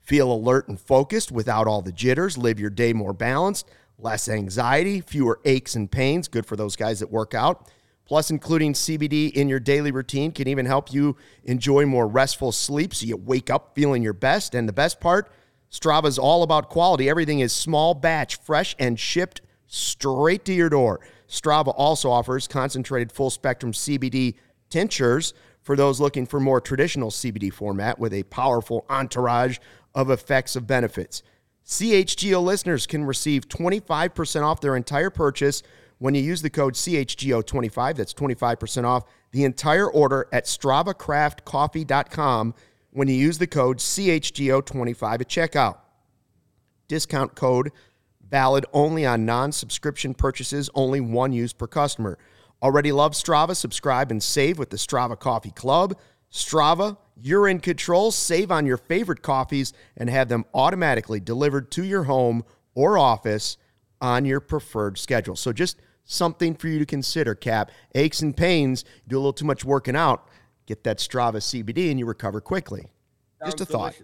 [0.00, 2.38] Feel alert and focused without all the jitters.
[2.38, 6.26] Live your day more balanced, less anxiety, fewer aches and pains.
[6.26, 7.70] Good for those guys that work out.
[8.06, 12.94] Plus, including CBD in your daily routine can even help you enjoy more restful sleep
[12.94, 14.54] so you wake up feeling your best.
[14.54, 15.30] And the best part,
[15.72, 17.08] Strava is all about quality.
[17.08, 21.00] Everything is small batch, fresh, and shipped straight to your door.
[21.28, 24.34] Strava also offers concentrated full spectrum CBD
[24.68, 25.32] tinctures
[25.62, 29.56] for those looking for more traditional CBD format with a powerful entourage
[29.94, 31.22] of effects of benefits.
[31.64, 35.62] CHGO listeners can receive 25% off their entire purchase
[35.98, 37.96] when you use the code CHGO25.
[37.96, 42.54] That's 25% off the entire order at StravaCraftCoffee.com
[42.92, 45.78] when you use the code CHGO25 at checkout.
[46.88, 47.72] Discount code
[48.32, 52.18] valid only on non subscription purchases, only one use per customer.
[52.62, 53.56] Already love Strava?
[53.56, 55.98] Subscribe and save with the Strava Coffee Club.
[56.30, 58.10] Strava, you're in control.
[58.10, 63.58] Save on your favorite coffees and have them automatically delivered to your home or office
[64.00, 65.36] on your preferred schedule.
[65.36, 67.70] So just something for you to consider, Cap.
[67.94, 70.28] Aches and pains, do a little too much working out,
[70.66, 72.86] get that Strava CBD and you recover quickly.
[73.44, 73.94] just a Sounds thought.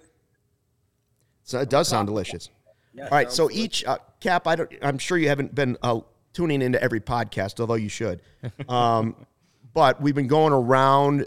[1.44, 2.50] So it does sound delicious.
[2.94, 3.64] Yeah, All right, so delicious.
[3.64, 6.00] each uh, Cap, I don't, I'm sure you haven't been uh,
[6.32, 8.22] tuning into every podcast, although you should.
[8.68, 9.26] Um,
[9.74, 11.26] but we've been going around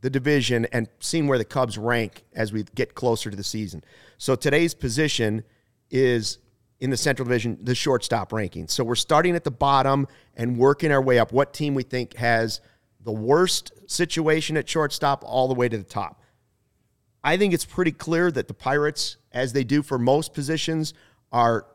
[0.00, 3.82] the division and seeing where the Cubs rank as we get closer to the season.
[4.18, 5.44] So today's position
[5.90, 6.38] is
[6.80, 8.68] in the Central Division, the shortstop ranking.
[8.68, 11.32] So we're starting at the bottom and working our way up.
[11.32, 12.60] What team we think has
[13.06, 16.20] the worst situation at shortstop all the way to the top?
[17.24, 20.92] I think it's pretty clear that the Pirates, as they do for most positions,
[21.32, 21.66] are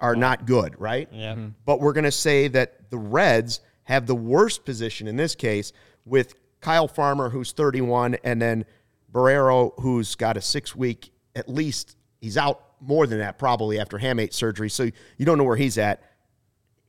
[0.00, 1.08] are not good, right?
[1.12, 1.34] Yeah.
[1.34, 1.48] Mm-hmm.
[1.64, 5.72] But we're going to say that the Reds have the worst position in this case
[6.04, 8.64] with Kyle Farmer, who's 31, and then
[9.12, 13.98] Barrero, who's got a six week, at least he's out more than that probably after
[13.98, 14.68] hamate surgery.
[14.68, 16.02] So you don't know where he's at.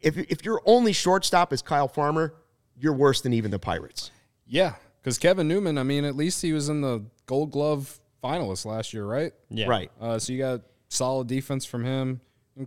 [0.01, 2.33] If, if your only shortstop is Kyle Farmer,
[2.79, 4.11] you're worse than even the Pirates.
[4.47, 8.65] Yeah, because Kevin Newman, I mean, at least he was in the Gold Glove finalist
[8.65, 9.33] last year, right?
[9.49, 9.67] Yeah.
[9.67, 9.91] Right.
[9.99, 12.21] Uh, so you got solid defense from him.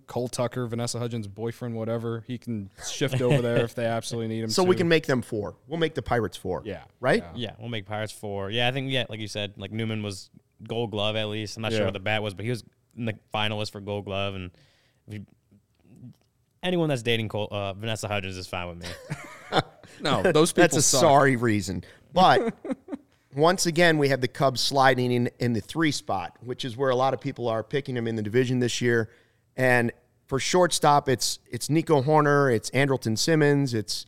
[0.07, 2.23] Cole Tucker, Vanessa Hudgens' boyfriend, whatever.
[2.27, 4.51] He can shift over there if they absolutely need him.
[4.51, 4.69] So to.
[4.69, 5.57] we can make them four.
[5.67, 6.61] We'll make the Pirates four.
[6.65, 6.83] Yeah.
[7.01, 7.25] Right?
[7.35, 7.49] Yeah.
[7.49, 8.51] Yeah, we'll make Pirates four.
[8.51, 10.29] Yeah, I think yeah, like you said, like Newman was
[10.67, 11.57] Gold Glove at least.
[11.57, 11.79] I'm not Yeah.
[11.79, 12.65] sure what the bat was, but he was
[12.99, 14.51] in the finalist for Gold Glove, and
[15.07, 15.27] if you-
[16.63, 18.89] anyone that's dating Cole, uh, Vanessa Hudgens is fine with me.
[20.01, 21.01] No, those people That's a suck.
[21.01, 21.85] sorry reason.
[22.13, 22.55] But
[23.35, 26.91] once again, we have the Cubs sliding in in the three spot, which is where
[26.91, 29.11] a lot of people are picking them in the division this year.
[29.57, 29.93] And
[30.27, 34.07] for shortstop, it's it's Nico Hoerner, it's Andrelton Simmons, it's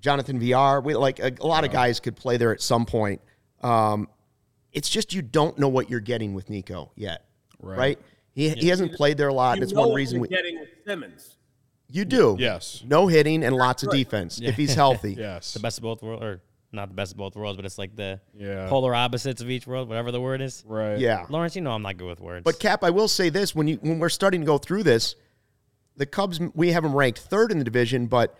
[0.00, 0.80] Jonathan Villar.
[0.80, 3.20] We like a, a lot of guys could play there at some point.
[3.62, 4.08] Um,
[4.72, 7.24] it's just you don't know what you're getting with Nico yet,
[7.60, 7.78] right?
[7.78, 7.98] Right.
[8.34, 9.56] He, he hasn't played there a lot.
[9.58, 11.36] You and it's one reason you're we getting with Simmons.
[11.88, 12.36] you do.
[12.38, 12.82] Yes.
[12.86, 15.14] No hitting and lots of defense if he's healthy.
[15.14, 15.52] Yes.
[15.54, 16.40] the best of both worlds, or
[16.72, 18.68] not the best of both worlds, but it's like the Yeah.
[18.68, 20.64] polar opposites of each world, whatever the word is.
[20.66, 20.98] Right.
[20.98, 21.26] Yeah.
[21.28, 22.44] Lawrence, you know I'm not good with words.
[22.44, 25.14] But Cap, I will say this: when you when we're starting to go through this,
[25.96, 28.34] the Cubs we have them ranked third in the division, but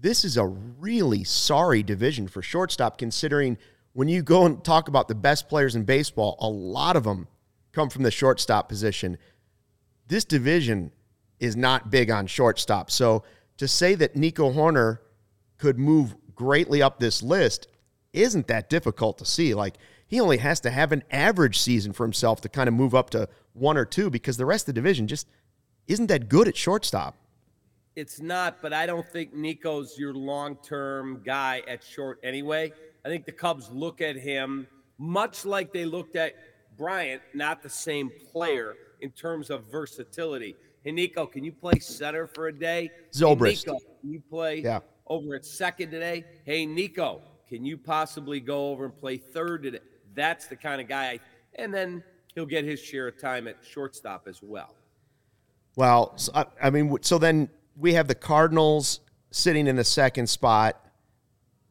[0.00, 2.96] this is a really sorry division for shortstop.
[2.96, 3.58] Considering
[3.92, 7.28] when you go and talk about the best players in baseball, a lot of them
[7.72, 9.18] come from the shortstop position.
[10.06, 10.92] This division
[11.40, 12.90] is not big on shortstop.
[12.90, 13.24] So
[13.58, 14.98] to say that Nico Hoerner
[15.58, 17.68] could move greatly up this list
[18.12, 19.54] isn't that difficult to see.
[19.54, 22.94] Like he only has to have an average season for himself to kind of move
[22.94, 25.26] up to one or two because the rest of the division just
[25.86, 27.16] isn't that good at shortstop.
[27.96, 32.72] It's not, but I don't think Nico's your long term guy at short anyway.
[33.04, 34.66] I think the Cubs look at him
[34.98, 36.34] much like they looked at
[36.76, 40.56] Bryant, not the same player in terms of versatility.
[40.82, 42.90] Hey, Nico, can you play center for a day?
[43.12, 43.64] Zobrist.
[43.64, 43.78] Can
[44.10, 44.80] you play Yeah.
[45.06, 46.24] over at second today?
[46.44, 49.78] Hey, Nico, can you possibly go over and play third today?
[50.14, 51.04] That's the kind of guy.
[51.12, 51.20] I,
[51.54, 52.02] and then
[52.34, 54.74] he'll get his share of time at shortstop as well.
[55.76, 60.28] Well, so, I, I mean, so then we have the Cardinals sitting in the second
[60.28, 60.80] spot,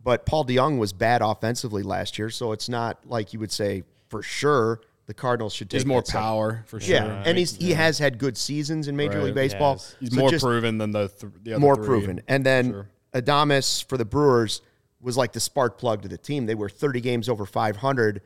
[0.03, 3.83] but Paul DeJong was bad offensively last year, so it's not like you would say
[4.09, 6.95] for sure the Cardinals should take He's more that second- power for sure.
[6.95, 9.25] Yeah, and he's he has had good seasons in Major Right.
[9.25, 9.73] League Baseball.
[9.73, 9.95] Yes.
[9.99, 12.21] He's So more proven than the, th- the other more three, proven.
[12.27, 12.89] And then sure.
[13.13, 14.61] Adames for the Brewers
[15.01, 16.45] was like the spark plug to the team.
[16.45, 18.21] They were 30 games over 500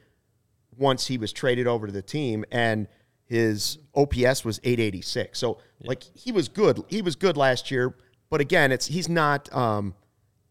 [0.77, 2.87] once he was traded over to the team, and
[3.25, 5.37] his OPS was 886.
[5.39, 6.83] So like he was good.
[6.87, 7.95] He was good last year,
[8.29, 9.95] but again, it's he's not um,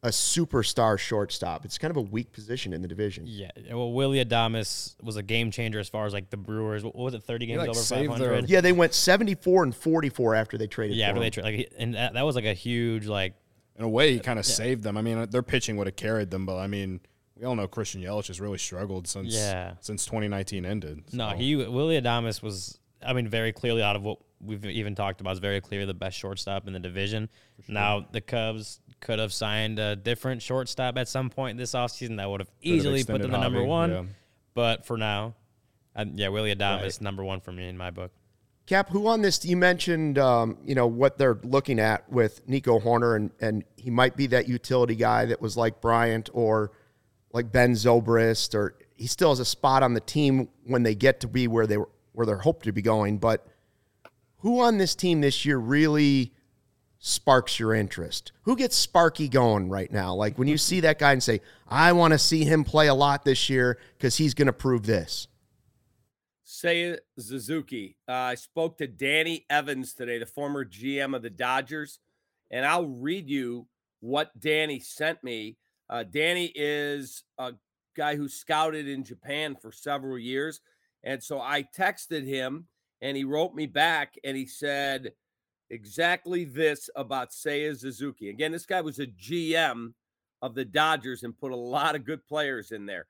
[0.07, 1.65] a superstar shortstop.
[1.65, 3.25] It's kind of a weak position in the division.
[3.27, 6.85] Yeah, well, Willy Adames was a game changer as far as like the Brewers.
[6.85, 9.75] What was it, thirty games like, over saved five their- Yeah, they went 74 and
[9.75, 10.97] 44 after they traded.
[10.97, 11.33] Yeah, for after they him.
[11.33, 13.35] tra- like, and that, that was like a huge like.
[13.77, 14.97] in a way, he uh, kind of saved them.
[14.97, 17.01] I mean, their pitching would have carried them, but I mean,
[17.37, 19.73] we all know Christian Yelich has really struggled since Yeah.
[19.81, 21.03] since 2019 ended.
[21.13, 22.79] No, he Willie Adamas was.
[23.05, 25.95] I mean, very clearly out of what we've even talked about, is very clearly the
[25.95, 27.29] best shortstop in the division.
[27.69, 32.29] Now the Cubs could have signed a different shortstop at some point this offseason that
[32.31, 33.91] would have easily put them extended the number one.
[33.91, 34.03] yeah.
[34.55, 35.35] But for now,
[35.95, 37.01] uh, yeah, Willy Adames Right.
[37.01, 38.11] number one for me in my book.
[38.67, 39.45] Cap, who on this?
[39.45, 43.91] You mentioned, um, you know, what they're looking at with Nico Hoerner, and and he
[43.91, 46.73] might be that utility guy that was like Bryant or
[47.33, 51.21] like Ben Zobrist, or he still has a spot on the team when they get
[51.21, 53.19] to be where they were, where they're hoped to be going.
[53.19, 53.47] But
[54.47, 56.33] who on this team this year really
[57.01, 58.31] sparks your interest?
[58.43, 60.15] Who gets Sparky going right now?
[60.15, 62.95] Like when you see that guy and say, "I want to see him play a
[62.95, 65.27] lot this year because he's going to prove this."
[66.47, 67.97] Seiya Suzuki.
[68.09, 71.99] Uh, I spoke to Danny Evans today, the former GM of the Dodgers,
[72.49, 73.67] and I'll read you
[73.99, 75.57] what Danny sent me.
[75.91, 77.55] Uh, Danny is a
[77.97, 80.61] guy who scouted in Japan for several years.
[81.03, 82.69] And so I texted him
[83.01, 85.13] and he wrote me back and he said
[85.71, 88.31] exactly this about Seiya Suzuki.
[88.31, 89.93] Again, this guy was a GM
[90.43, 93.07] of the Dodgers and put a lot of good players in there.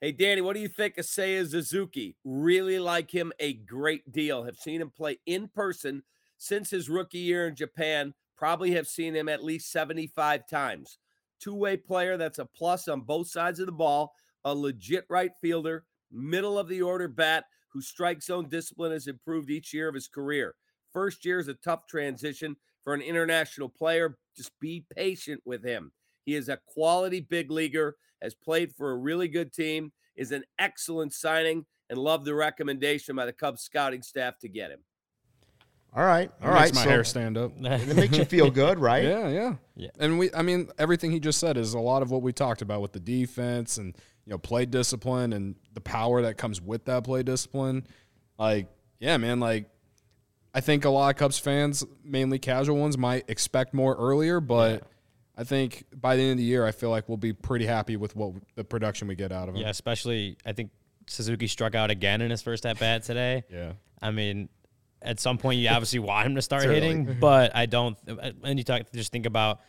[0.00, 2.16] Hey, Danny, what do you think of Seiya Suzuki?
[2.24, 4.44] Really like him a great deal.
[4.44, 6.02] Have seen him play in person
[6.36, 8.12] since his rookie year in Japan.
[8.36, 10.98] Probably have seen him at least 75 times.
[11.40, 15.32] Two way player that's a plus on both sides of the ball, a legit right
[15.40, 17.44] fielder, middle of the order bat
[17.74, 20.54] whose strike zone discipline has improved each year of his career.
[20.92, 24.16] First year is a tough transition for an international player.
[24.36, 25.92] Just be patient with him.
[26.24, 30.44] He is a quality big leaguer, has played for a really good team, is an
[30.58, 34.80] excellent signing, and love the recommendation by the Cubs scouting staff to get him.
[35.96, 36.62] All right, all It right.
[36.64, 37.52] makes my so hair stand up.
[37.60, 39.04] it makes you feel good, right?
[39.14, 39.88] Yeah, yeah, Yeah.
[40.00, 42.62] And we, I mean, everything he just said is a lot of what we talked
[42.62, 46.86] about with the defense and you know play discipline and the power that comes with
[46.86, 47.86] that play discipline.
[48.38, 48.66] Like,
[48.98, 49.38] yeah, man.
[49.38, 49.66] Like,
[50.52, 54.82] I think a lot of Cubs fans, mainly casual ones, might expect more earlier, but
[55.36, 57.96] I think by the end of the year, I feel like we'll be pretty happy
[57.96, 59.60] with what the production we get out of him.
[59.62, 60.70] Yeah, especially I think
[61.06, 63.44] Suzuki struck out again in his first at bat today.
[63.50, 63.72] Yeah.
[64.00, 64.48] I mean,
[65.04, 67.96] at some point you obviously want him to start hitting, but I don't.
[68.42, 69.60] And you talk just think about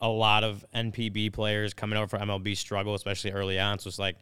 [0.00, 3.78] a lot of NPB players coming over for MLB struggle, especially early on.
[3.78, 4.16] So it's like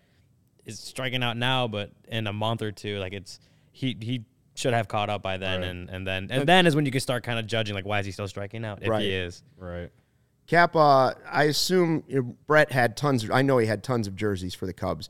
[0.64, 3.40] it's striking out now, but in a month or two, like it's
[3.72, 5.68] he he should have caught up by then, Right.
[5.70, 8.00] and and then and then is when you can start kind of judging like why
[8.00, 9.02] is he still striking out if Right.
[9.02, 9.42] he is.
[9.56, 9.90] Right.
[10.48, 13.22] Cap, uh, I assume you know, Brett had tons.
[13.22, 15.08] Of, I know he had tons of jerseys for the Cubs.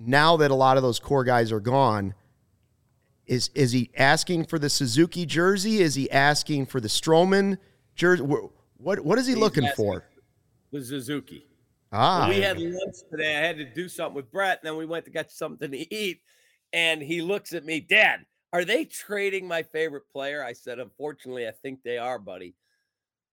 [0.00, 2.14] Now that a lot of those core guys are gone,
[3.28, 5.80] is is he asking for the Suzuki jersey?
[5.80, 7.58] Is he asking for the Stroman
[7.94, 8.22] jersey?
[8.22, 10.04] What what is he He's looking for?
[10.72, 11.46] The Suzuki.
[11.92, 13.36] Ah, we had lunch today.
[13.36, 15.94] I had to do something with Brett, and then we went to get something to
[15.94, 16.20] eat.
[16.72, 20.44] And he looks at me, Dad, are they trading my favorite player?
[20.44, 22.54] I said, Unfortunately, I think they are, buddy.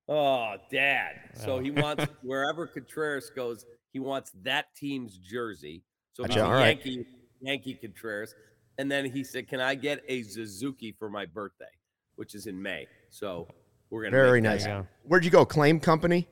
[0.07, 1.15] Oh, Dad.
[1.33, 5.83] So he wants wherever Contreras goes, he wants that team's jersey.
[6.13, 6.85] So he's Gotcha, a all right.
[6.85, 7.05] Yankee,
[7.41, 8.35] Yankee Contreras.
[8.77, 11.65] And then he said, Can I get a Suzuki for my birthday,
[12.15, 12.87] which is in May?
[13.09, 13.47] So
[13.89, 14.65] we're gonna very nice.
[14.65, 14.87] happen.
[15.03, 15.45] Where'd you go?
[15.45, 16.27] Claim company?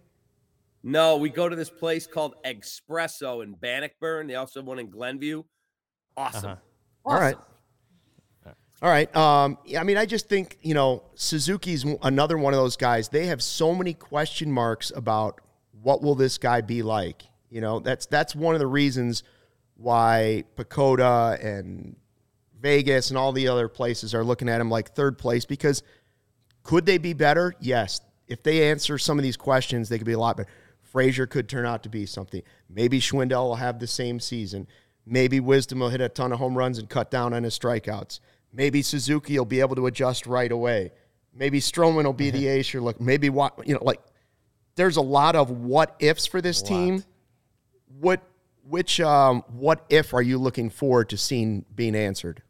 [0.83, 4.27] No, we go to this place called Espresso in Bannockburn.
[4.27, 5.43] They also have one in Glenview.
[6.17, 6.51] Awesome.
[6.51, 6.55] Uh-huh.
[7.05, 7.37] All right.
[8.81, 9.15] All right.
[9.15, 13.07] Um, yeah, I mean, I just think you know Suzuki's another one of those guys.
[13.07, 15.39] They have so many question marks about
[15.81, 17.23] what will this guy be like.
[17.49, 19.23] You know, that's that's one of the reasons
[19.75, 21.95] why PECOTA and
[22.63, 25.83] Vegas and all the other places are looking at him like third place because
[26.63, 27.53] could they be better?
[27.59, 27.99] Yes.
[28.25, 30.49] If they answer some of these questions, they could be a lot better.
[30.81, 32.41] Frazier could turn out to be something.
[32.69, 34.67] Maybe Schwindel will have the same season.
[35.05, 38.21] Maybe Wisdom will hit a ton of home runs and cut down on his strikeouts.
[38.53, 40.91] Maybe Suzuki will be able to adjust right away.
[41.35, 43.05] Maybe Stroman will be the ace you're looking.
[43.05, 43.99] Maybe what you know, like
[44.75, 47.03] there's a lot of what ifs for this team.
[47.99, 48.21] What
[48.63, 52.41] which um, what if are you looking forward to seeing being answered?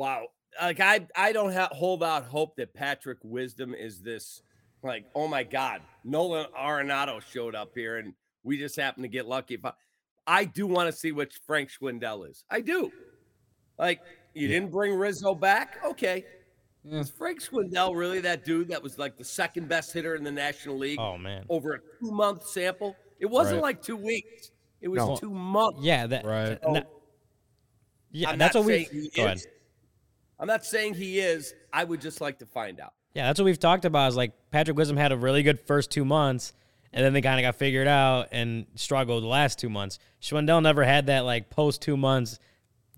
[0.00, 0.28] Wow.
[0.58, 4.40] Like I I don't ha- hold out hope that Patrick Wisdom is this
[4.82, 9.26] like oh my god Nolan Arenado showed up here and we just happened to get
[9.26, 9.56] lucky.
[9.56, 9.76] But
[10.26, 12.44] I do want to see what Frank Schwindel is.
[12.50, 12.90] I do.
[13.78, 14.00] Like
[14.32, 16.24] you didn't bring Rizzo back, okay?
[16.90, 20.32] Is Frank Schwindel really that dude that was like the second best hitter in the
[20.32, 21.44] National League Oh man.
[21.50, 22.96] over a two month sample?
[23.18, 23.62] It wasn't Right.
[23.64, 24.50] like two weeks.
[24.80, 25.14] It was No.
[25.16, 25.80] two months.
[25.82, 26.48] Yeah, that Right.
[26.52, 26.72] and oh.
[26.72, 26.88] that-
[28.12, 28.86] yeah, I'm that's what we.
[29.14, 29.36] Go ahead.
[29.36, 29.46] is.
[30.40, 31.54] I'm not saying he is.
[31.72, 32.94] I would just like to find out.
[33.14, 34.08] Yeah, that's what we've talked about.
[34.08, 36.52] Is like Patrick Wisdom had a really good first two months,
[36.92, 39.98] and then they kind of got figured out and struggled the last two months.
[40.22, 42.38] Schwindel never had that like post two months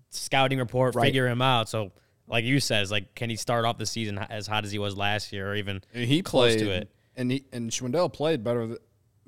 [0.09, 1.05] scouting report Right.
[1.05, 1.69] figure him out.
[1.69, 1.91] So,
[2.27, 4.79] like you said, it's like can he start off the season as hot as he
[4.79, 6.89] was last year, or even And he close played to it?
[7.15, 8.77] and he and Schwindel played better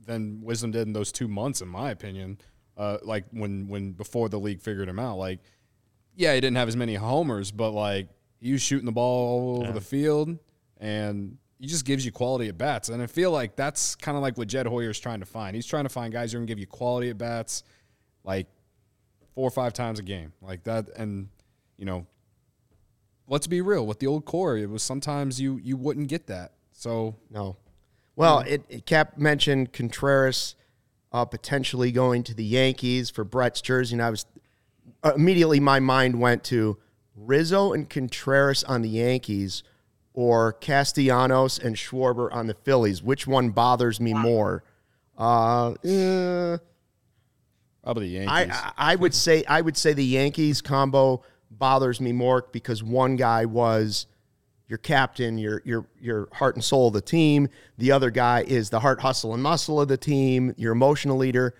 [0.05, 2.37] than Wisdom did in those two months, in my opinion.
[2.77, 5.39] Uh, like when when before the league figured him out, like
[6.15, 8.07] yeah, he didn't have as many homers, but like
[8.39, 10.37] he was shooting the ball all over the field,
[10.79, 12.89] and he just gives you quality at bats.
[12.89, 15.55] And I feel like that's kind of like what Jed Hoyer is trying to find.
[15.55, 17.63] He's trying to find guys who can give you quality at bats,
[18.23, 18.47] like
[19.33, 20.89] four or five times a game, like that.
[20.97, 21.29] And
[21.77, 22.05] you know,
[23.27, 24.57] let's be real with the old core.
[24.57, 26.53] It was sometimes you you wouldn't get that.
[26.71, 27.57] So No.
[28.17, 30.55] Well, it, it Cap mentioned Contreras
[31.11, 34.25] uh, potentially going to the Yankees for Brett's jersey, and I was
[35.03, 36.77] immediately my mind went to
[37.15, 39.63] Rizzo and Contreras on the Yankees,
[40.13, 43.03] or Castellanos and Schwarber on the Phillies.
[43.03, 44.63] Which one bothers me more?
[45.17, 46.57] Uh, eh,
[47.83, 48.29] probably the Yankees.
[48.51, 52.83] I, I I would say I would say the Yankees combo bothers me more because
[52.83, 54.07] one guy was
[54.67, 57.49] your captain, your your your heart and soul of the team.
[57.77, 61.55] The other guy is the heart, hustle, and muscle of the team, your emotional leader.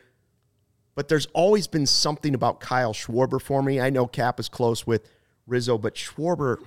[0.95, 3.81] But there's always been something about Kyle Schwarber for me.
[3.81, 5.09] I know Cap is close with
[5.45, 6.57] Rizzo, but Schwarber,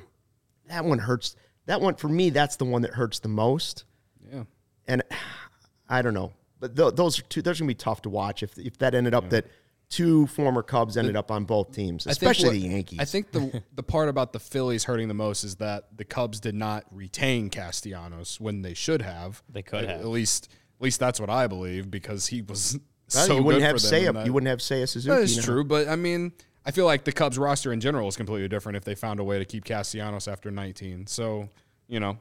[0.66, 1.34] that one hurts.
[1.66, 3.84] That one for me, that's the one that hurts the most.
[4.30, 4.44] yeah.
[4.86, 5.02] And
[5.90, 7.40] I don't know, but th- those are two.
[7.40, 9.46] Those are gonna be tough to watch if if that ended up that
[9.88, 12.98] two former Cubs ended up on both teams, especially what- the Yankees.
[13.00, 16.40] I think the the part about the Phillies hurting the most is that the Cubs
[16.40, 19.42] did not retain Castellanos when they should have.
[19.48, 20.00] They could At- have.
[20.00, 22.78] At least at least that's what I believe because he was
[23.14, 24.26] Well, so you wouldn't have for them Seiya.
[24.26, 25.14] You wouldn't have Seiya Suzuki.
[25.14, 25.42] That is now.
[25.42, 26.32] true, but I mean,
[26.66, 29.24] I feel like the Cubs roster in general is completely different if they found a
[29.24, 31.06] way to keep Castellanos after 19.
[31.06, 31.48] So,
[31.86, 32.18] you know,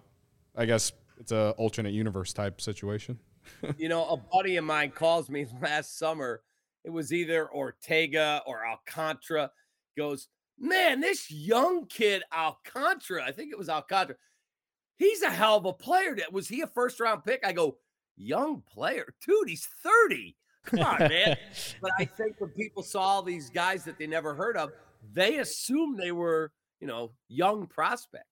[0.56, 3.20] I guess it's a alternate universe type situation.
[3.78, 6.42] you know, a buddy of mine calls me last summer.
[6.86, 9.52] It was either Ortega or Alcantara.
[9.98, 13.26] Goes, man, this young kid Alcantara.
[13.26, 14.16] I think it was Alcantara.
[14.96, 16.16] He's a hell of a player.
[16.16, 17.46] That was he a first round pick?
[17.46, 17.78] I go,
[18.16, 19.50] young player, dude.
[19.50, 20.38] He's thirty.
[20.68, 21.38] Come on, man.
[21.82, 24.72] but I think when people saw these guys that they never heard of,
[25.14, 28.26] they assumed they were, you know, young prospects.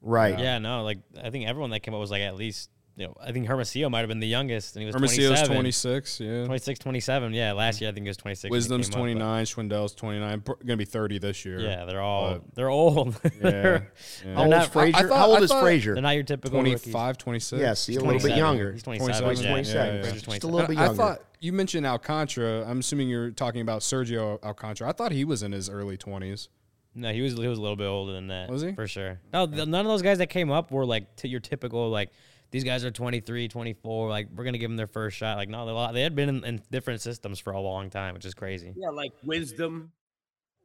[0.00, 0.38] Right.
[0.38, 3.14] Yeah, no, like I think everyone that came up was like at least you know
[3.20, 5.56] I think Hermosillo might have been the youngest and he was Hermosillo's 27.
[5.56, 6.44] 26, yeah.
[6.46, 7.34] 26, 27.
[7.34, 8.50] Yeah, last year I think he was 26.
[8.50, 11.60] Wisdom's came up, but- 29, Schwindel's 29, going to be 30 this year.
[11.60, 13.18] Yeah, they're all But- they're old.
[13.24, 13.30] Yeah.
[13.40, 13.92] they're,
[14.24, 14.34] yeah.
[14.34, 15.94] How old is not- I- I thought- How old I is Frazier?
[15.94, 16.82] they're not your typical rookies.
[16.82, 17.60] 25, 26.
[17.60, 18.72] Yes, he's a little bit younger.
[18.72, 19.22] He's 27.
[19.22, 19.84] 27, He's yeah.
[19.86, 20.10] yeah, yeah.
[20.12, 20.96] Just a little bit I younger.
[20.96, 22.64] thought you mentioned Alcantara.
[22.68, 24.88] I'm assuming you're talking about Sergio Alcantara.
[24.88, 26.48] I thought he was in his early 20s.
[26.94, 28.48] No, he was he was a little bit older than that.
[28.48, 28.72] Was he?
[28.72, 29.20] For sure.
[29.32, 32.10] No, th- none of those guys that came up were like t- your typical like
[32.50, 35.36] these guys are 23, 24, like we're going to give them their first shot.
[35.36, 38.24] Like no, they they had been in, in different systems for a long time, which
[38.24, 38.72] is crazy.
[38.76, 39.92] Yeah, like wisdom.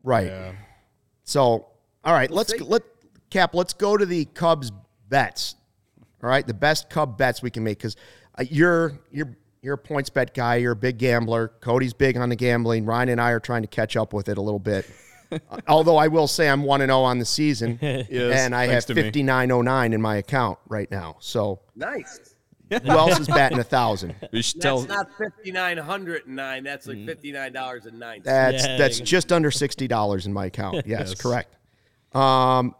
[0.03, 0.27] Right.
[0.27, 0.53] Yeah.
[1.25, 1.67] So,
[2.03, 2.59] all right, let's see.
[2.59, 2.83] let
[3.29, 3.53] Cap.
[3.53, 4.71] Let's go to the Cubs
[5.09, 5.55] bets.
[6.23, 7.95] All right, the best Cub bets we can make because
[8.37, 10.55] uh, you're you're you're a PointsBet guy.
[10.55, 11.49] You're a big gambler.
[11.61, 12.85] Cody's big on the gambling.
[12.85, 14.89] Ryan and I are trying to catch up with it a little bit.
[15.67, 18.85] Although I will say I'm one and zero on the season, and I have thanks
[18.85, 19.03] to me.
[19.03, 21.15] fifty nine oh nine in my account right now.
[21.19, 22.35] So Nice.
[22.69, 24.15] who else is batting a thousand?
[24.33, 24.97] We should That's tell.
[24.97, 26.63] not fifty nine hundred and nine.
[26.63, 28.21] That's like fifty nine dollars and nine.
[28.25, 30.85] That's Yeah, that's you- just under sixty dollars in my account.
[30.87, 31.21] Yes, Yes.
[31.21, 31.55] correct.
[32.13, 32.75] Um,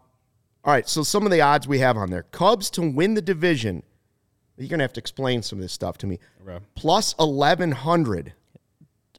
[0.64, 0.86] all right.
[0.86, 3.82] So some of the odds we have on there: Cubs to win the division.
[4.62, 6.18] You're gonna have to explain some of this stuff to me.
[6.46, 6.64] Okay.
[6.74, 8.32] Plus eleven hundred,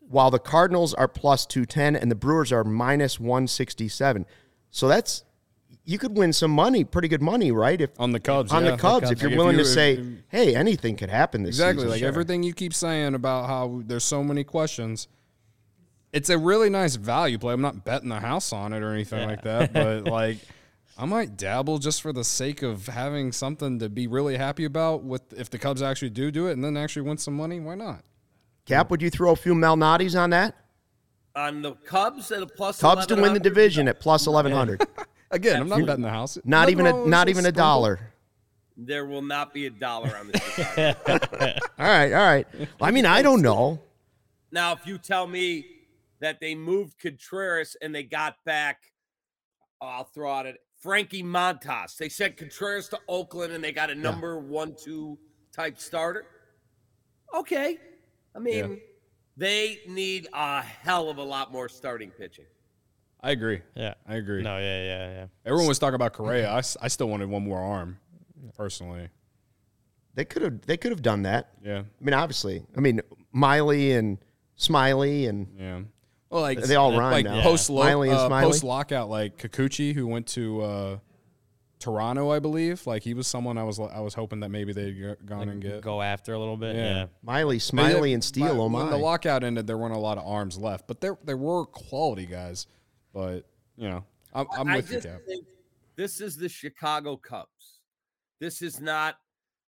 [0.08, 4.26] while the Cardinals are plus two ten and the Brewers are minus one sixty seven.
[4.72, 5.24] So that's
[5.86, 7.80] you could win some money, pretty good money, right?
[7.82, 8.54] If on the Cubs.
[8.54, 8.72] on yeah.
[8.72, 11.80] the Cubs, if you're willing you- to say, if- "Hey, anything could happen this Exactly.
[11.82, 12.08] season." Like Sure.
[12.08, 15.08] everything you keep saying about how there's so many questions.
[16.14, 17.54] It's a really nice value play.
[17.54, 20.38] I'm not betting the house on it or anything like that, but like
[20.98, 25.04] I might dabble just for the sake of having something to be really happy about
[25.04, 27.76] with if the Cubs actually do do it and then actually win some money, why
[27.76, 28.04] not?
[28.66, 30.56] Cap, would you throw a few Malnati's on that?
[31.36, 34.86] On the Cubs at a plus Cubs to win the division at plus eleven hundred.
[35.32, 36.38] Again, I'm not betting the house.
[36.46, 37.64] Not Nothing even a not even a sprinkle.
[37.64, 38.00] dollar.
[38.78, 40.60] There will not be a dollar on this.
[40.78, 42.48] All right, all right.
[42.82, 43.80] I mean, I don't know.
[44.52, 45.66] now, if you tell me
[46.22, 48.80] that they moved Contreras and they got back,
[49.80, 50.58] I'll throw out it.
[50.84, 51.96] Frankie Montas.
[51.96, 55.18] They sent Contreras to Oakland and they got a number one, two
[55.54, 56.26] type starter.
[57.34, 57.78] Okay.
[58.36, 58.76] I mean, Yeah.
[59.38, 62.46] they need a hell of a lot more starting pitching.
[63.22, 63.62] I agree.
[63.76, 63.94] Yeah.
[64.06, 64.44] I agree.
[64.44, 65.26] No, yeah, yeah, yeah.
[65.46, 66.52] Everyone was talking about Correa.
[66.52, 67.98] I, I still wanted one more arm,
[68.58, 69.08] personally.
[70.16, 71.50] They could have they could have done that.
[71.64, 72.62] Yeah, I mean, obviously.
[72.78, 73.00] I mean,
[73.32, 74.18] Miley and
[74.56, 75.80] Smiley and yeah.
[76.34, 77.42] Well, like They all rhyme like now.
[77.44, 78.52] post Miley and uh, Smiley.
[78.52, 80.98] post lockout, like Kikuchi, who went to uh,
[81.80, 82.88] Toronto, I believe.
[82.88, 85.62] Like he was someone I was I was hoping that maybe they'd g- gone and
[85.62, 85.82] get.
[85.82, 86.76] Go after a little bit.
[86.76, 86.82] Yeah.
[86.96, 87.06] Yeah.
[87.22, 88.62] Miley, Smiley, and Steele.
[88.62, 91.38] Oh When the lockout ended, there weren't a lot of arms left, but there there
[91.38, 92.68] were quality guys.
[93.14, 93.42] But
[93.78, 95.20] you know, I'm, I'm I with you, just Cap.
[95.28, 95.46] think
[95.96, 97.80] this is the Chicago Cubs.
[98.40, 99.18] This is not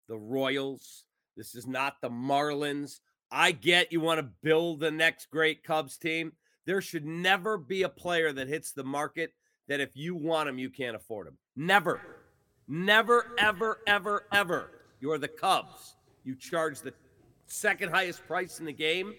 [0.09, 1.05] the Royals.
[1.37, 3.01] This is not the Marlins.
[3.31, 6.33] I get you want to build the next great Cubs team.
[6.67, 9.33] There should never be a player that hits the market
[9.69, 11.39] that if you want him, you can't afford him.
[11.57, 12.01] Never.
[12.69, 14.71] Never, ever, ever, ever.
[15.01, 15.97] You're the Cubs.
[16.25, 16.95] You charge the
[17.47, 19.15] second highest price in the game.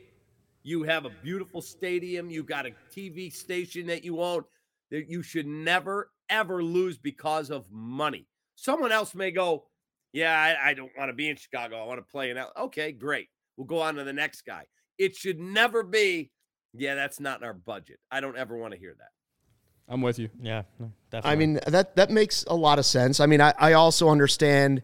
[0.64, 2.30] You have a beautiful stadium.
[2.30, 4.44] You got a TV station that you own.
[4.92, 8.28] That you should never ever lose because of money.
[8.56, 9.66] Someone else may go,
[10.14, 11.82] yeah, I, I don't want to be in Chicago.
[11.82, 12.52] I want to play in L.
[12.58, 13.28] Okay, great.
[13.58, 14.66] We'll go on to the next guy.
[14.98, 16.32] It should never be,
[16.74, 18.00] yeah, that's not in our budget.
[18.12, 19.10] I don't ever want to hear that.
[19.88, 20.30] I'm with you.
[20.42, 20.64] Yeah.
[21.12, 21.32] Definitely.
[21.32, 23.20] I mean, that that makes a lot of sense.
[23.20, 24.82] I mean, I, I also understand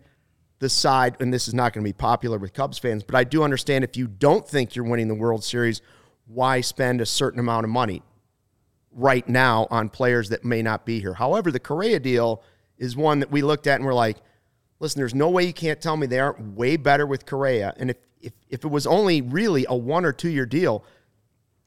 [0.60, 3.24] the side, and this is not going to be popular with Cubs fans, but I
[3.24, 5.82] do understand if you don't think you're winning the World Series,
[6.28, 8.04] why spend a certain amount of money
[8.92, 11.14] right now on players that may not be here.
[11.14, 12.44] However, the Correa deal
[12.78, 14.18] is one that we looked at and we're like,
[14.80, 17.74] listen, there's no way you can't tell me they aren't way better with Correa.
[17.78, 20.84] And if if, if it was only really a one or two year deal,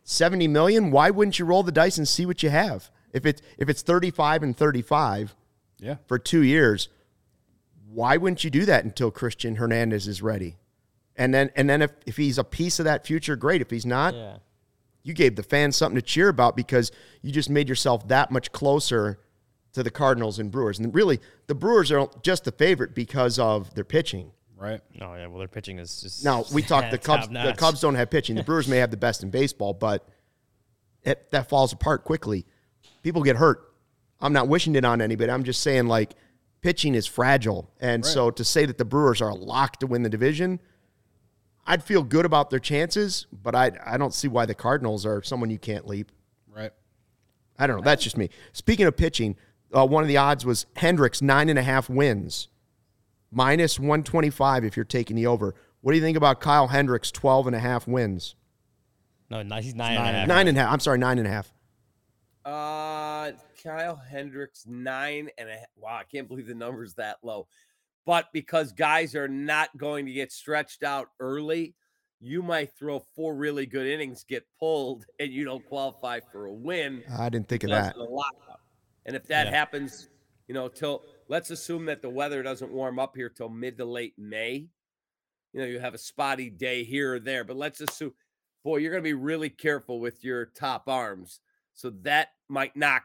[0.05, 2.91] 70 million, why wouldn't you roll the dice and see what you have?
[3.13, 5.35] If it's if it's 35 and 35
[5.79, 5.97] Yeah.
[6.07, 6.89] for 2 years,
[7.89, 10.57] why wouldn't you do that until Cristian Hernandez is ready?
[11.17, 13.61] And then and then if, if he's a piece of that future, great.
[13.61, 14.37] If he's not, yeah.
[15.03, 16.91] you gave the fans something to cheer about because
[17.21, 19.19] you just made yourself that much closer
[19.75, 20.79] to the Cardinals and Brewers.
[20.79, 24.33] And really, the Brewers are just the favorite because of their pitching.
[24.63, 24.81] Right.
[24.95, 25.27] No, yeah.
[25.27, 26.25] Well, their pitching is just.
[26.25, 27.27] Now we talked the Cubs.
[27.27, 27.57] The top-notch.
[27.57, 28.37] Cubs don't have pitching.
[28.37, 30.09] The Brewers may have the best in baseball, but
[31.03, 32.47] it, that falls apart quickly.
[33.03, 33.75] People get hurt.
[34.21, 35.33] I'm not wishing it on anybody.
[35.33, 36.13] I'm just saying like
[36.61, 40.09] pitching is fragile, and so to say that the Brewers are locked to win the
[40.09, 40.61] division,
[41.67, 45.25] I'd feel good about their chances, but I I don't see why the Cardinals are
[45.25, 46.13] someone you can't leap.
[46.49, 46.71] Right.
[47.59, 47.83] I don't know.
[47.83, 48.31] That's just me.
[48.53, 49.35] Speaking of pitching,
[49.75, 52.47] uh, one of the odds was Hendricks nine and a half wins,
[53.33, 55.55] minus one twenty five if you're taking the over.
[55.81, 58.37] What do you think about Kyle Hendricks 12 and a half wins?
[59.31, 60.29] No, no, he's nine and a half.
[60.29, 60.73] Nine and a half.
[60.73, 61.53] I'm sorry, nine and a half.
[62.45, 65.67] Uh, Kyle Hendricks nine and a half.
[65.77, 67.47] Wow, I can't believe the number's that low.
[68.05, 71.75] But because guys are not going to get stretched out early,
[72.21, 76.53] you might throw four really good innings, get pulled, and you don't qualify for a
[76.53, 77.97] win I didn't think of that.
[77.97, 78.25] of the.
[79.07, 79.53] And if that Yeah.
[79.53, 80.09] happens,
[80.49, 81.03] you know, till
[81.33, 84.67] let's assume that the weather doesn't warm up here till mid to late May.
[85.55, 88.13] You know, you have a spotty day here or there, but let's assume,
[88.63, 91.41] boy, you're going to be really careful with your top arms.
[91.73, 93.05] So that might knock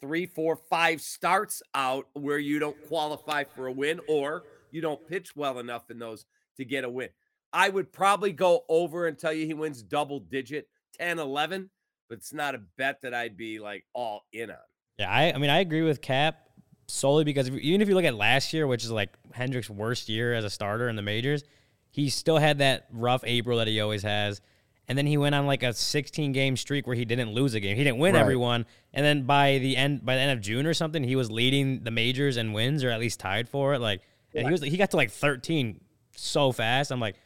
[0.00, 5.08] three, four, five starts out where you don't qualify for a win or you don't
[5.08, 6.26] pitch well enough in those
[6.58, 7.08] to get a win.
[7.52, 10.68] I would probably go over and tell you he wins double digit
[11.00, 11.70] 10, 11,
[12.08, 14.56] but it's not a bet that I'd be like all in on.
[14.96, 16.44] Yeah, I, I mean, I agree with Cap
[16.86, 20.08] solely because if, even if you look at last year, which is like Hendrick's worst
[20.08, 21.42] year as a starter in the majors,
[21.90, 24.40] he still had that rough April that he always has.
[24.86, 27.60] And then he went on like a 16 game streak where he didn't lose a
[27.60, 27.76] game.
[27.76, 28.20] He didn't win Right.
[28.20, 28.66] everyone.
[28.92, 31.84] And then by the end by the end of June or something, he was leading
[31.84, 33.80] the majors and wins or at least tied for it.
[33.80, 34.02] Like
[34.34, 35.80] and he was he got to like 13
[36.16, 36.90] so fast.
[36.90, 37.16] I'm like,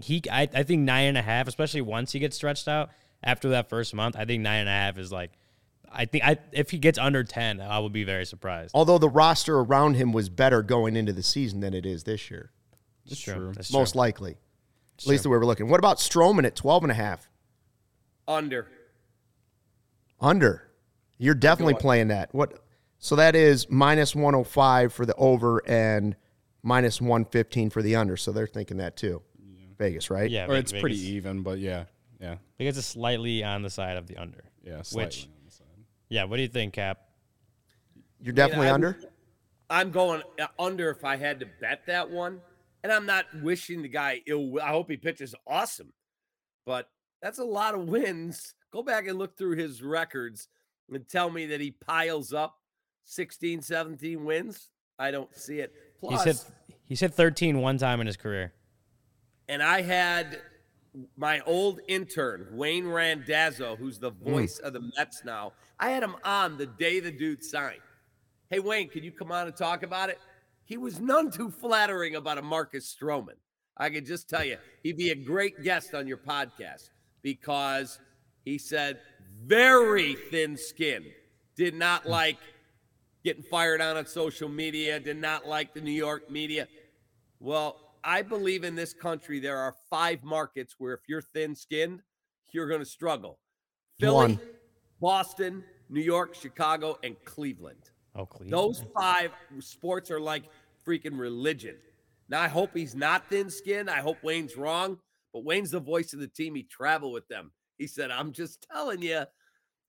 [0.00, 2.90] he I, I think nine and a half, especially once he gets stretched out
[3.24, 5.30] after that first month, I think nine and a half is like
[5.92, 8.72] I think I if he gets under ten, I would be very surprised.
[8.74, 12.30] Although the roster around him was better going into the season than it is this
[12.30, 12.50] year,
[13.06, 13.52] That's true.
[13.54, 13.98] That's most true.
[14.00, 14.36] likely.
[15.00, 15.68] At least the way we're looking.
[15.68, 17.28] What about Stroman at 12 and a half?
[18.26, 18.66] Under.
[20.20, 20.70] Under.
[21.18, 22.34] You're definitely playing that.
[22.34, 22.60] What?
[22.98, 26.16] So that is minus 105 for the over and
[26.62, 28.16] minus 115 for the under.
[28.16, 29.22] So they're thinking that too.
[29.78, 30.28] Vegas, right?
[30.28, 31.84] Yeah, Or Ve- it's pretty even, but yeah,
[32.20, 34.42] yeah, Vegas is slightly on the side of the under.
[34.64, 34.82] yeah.
[34.82, 35.37] Slightly Which- on the side.
[36.08, 36.98] Yeah, what do you think, Cap?
[38.20, 38.98] You're definitely I- under.
[39.70, 42.40] I'm going uh, under if I had to bet that one.
[42.82, 44.54] And I'm not wishing the guy ill.
[44.62, 45.92] I hope he pitches awesome,
[46.64, 46.88] but
[47.20, 48.54] that's a lot of wins.
[48.72, 50.48] Go back and look through his records
[50.90, 52.54] and tell me that he piles up
[53.04, 54.70] 16, 17 wins.
[54.98, 55.74] I don't see it.
[56.00, 56.52] Plus, He's hit
[56.84, 58.52] he's hit 13 one time in his career.
[59.48, 60.40] and I had
[61.16, 65.52] my old intern, Wayne Randazzo, who's the voice of the Mets now.
[65.80, 67.80] I had him on the day the dude signed.
[68.50, 70.18] Hey, Wayne, can you come on and talk about it?
[70.64, 73.36] He was none too flattering about a Marcus Stroman.
[73.76, 76.90] I can just tell you, he'd be a great guest on your podcast
[77.22, 78.00] because
[78.44, 78.98] he said
[79.44, 81.06] very thin skinned,
[81.56, 82.10] did not hmm.
[82.10, 82.38] like
[83.24, 86.66] getting fired on on social media, did not like the New York media.
[87.40, 92.02] Well, I believe in this country there are five markets where if you're thin skinned,
[92.52, 93.38] you're going to struggle
[94.00, 94.40] Philly, One.
[95.00, 97.90] Boston, New York, Chicago, and Cleveland.
[98.14, 98.52] Oh, Cleveland.
[98.52, 99.30] Those five
[99.60, 100.44] sports are like
[100.86, 101.76] freaking religion.
[102.28, 103.88] Now, I hope he's not thin skinned.
[103.88, 104.98] I hope Wayne's wrong,
[105.32, 106.54] but Wayne's the voice of the team.
[106.54, 107.52] He traveled with them.
[107.78, 109.22] He said, I'm just telling you,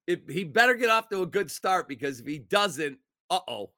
[0.07, 2.97] if he better get off to a good start because if he doesn't,
[3.29, 3.71] uh oh.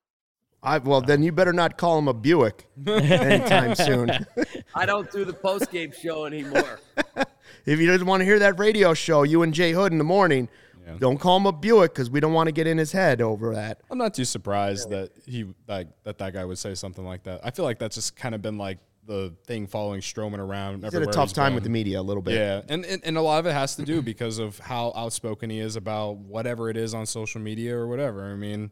[0.64, 4.12] I, well, then you better not call him a Buick anytime soon.
[4.76, 6.80] I don't do the post game show anymore.
[7.66, 10.04] if you didn't want to hear that radio show, you and Jay Hood in the
[10.04, 10.50] morning,
[10.86, 10.96] Yeah.
[11.00, 13.54] don't call him a Buick because we don't want to get in his head over
[13.56, 13.82] that.
[13.90, 17.42] I'm not too surprised that he like that that guy would say something like that.
[17.44, 20.84] I feel like that's just kind of been like the thing following Stroman around.
[20.84, 22.36] He's had a tough time with the media a little bit.
[22.36, 25.50] Yeah, and, and and a lot of it has to do because of how outspoken
[25.50, 28.32] he is about whatever it is on social media or whatever.
[28.32, 28.72] I mean,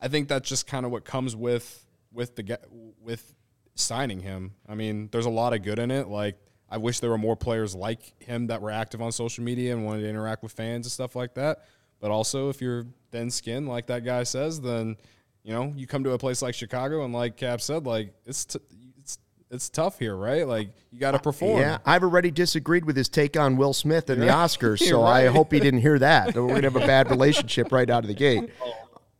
[0.00, 2.58] I think that's just kind of what comes with with the
[3.00, 3.34] with
[3.74, 4.54] signing him.
[4.68, 6.08] I mean, there's a lot of good in it.
[6.08, 6.36] Like
[6.70, 9.84] I wish there were more players like him that were active on social media and
[9.84, 11.64] wanted to interact with fans and stuff like that.
[12.00, 14.96] But also, if you're thin skinned, like that guy says, then
[15.42, 18.44] you know you come to a place like Chicago, and like Cap said, like it's
[18.44, 18.60] t-
[18.98, 19.18] it's
[19.50, 20.46] it's tough here, right?
[20.46, 21.60] Like you got to perform.
[21.60, 25.06] Yeah, I've already disagreed with his take on Will Smith and the Oscars, so You're
[25.06, 26.34] I hope he didn't hear that.
[26.34, 28.50] We're gonna have a bad relationship right out of the gate.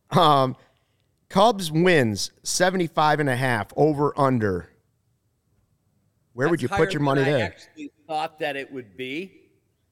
[0.09, 0.55] Um,
[1.29, 4.70] Cubs wins 75 and a half over under.
[6.33, 7.45] Where would you put your money I there?
[7.45, 9.49] actually thought that it would be,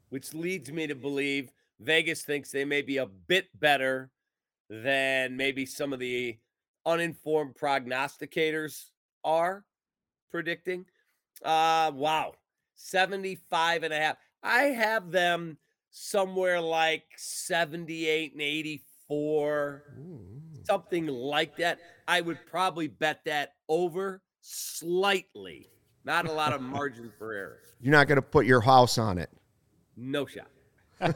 [0.10, 4.10] which leads me to believe Vegas thinks they may be a bit better
[4.70, 6.38] than maybe some of the
[6.86, 8.86] uninformed prognosticators
[9.24, 9.66] are
[10.32, 10.86] predicting.
[11.44, 12.34] Uh wow.
[12.76, 14.18] 75 and a half.
[14.42, 15.58] I have them
[15.92, 19.84] somewhere like 78 and 84
[20.66, 21.80] something like that.
[22.08, 25.68] I would probably bet that over slightly.
[26.10, 27.60] Not a lot of margin for error.
[27.80, 29.30] You're not gonna put your house on it.
[29.96, 30.48] No shot.
[31.02, 31.12] All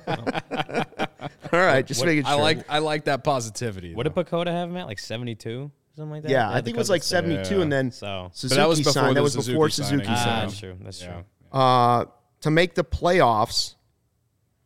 [1.52, 2.32] right, just what- making sure.
[2.32, 3.96] I like I like that positivity.
[3.96, 4.86] What did PECOTA have him at?
[4.86, 5.72] Like 72?
[5.96, 6.30] Something like that?
[6.30, 7.62] Yeah, I think it was like 72, Yeah.
[7.64, 9.18] and then So, Suzuki that was before signed.
[9.18, 10.50] That was before Suzuki Suzuki ah, signed.
[10.52, 10.78] that's true.
[10.80, 11.14] That's Yeah.
[11.52, 11.60] true.
[11.60, 12.06] Uh,
[12.42, 13.74] to make the playoffs,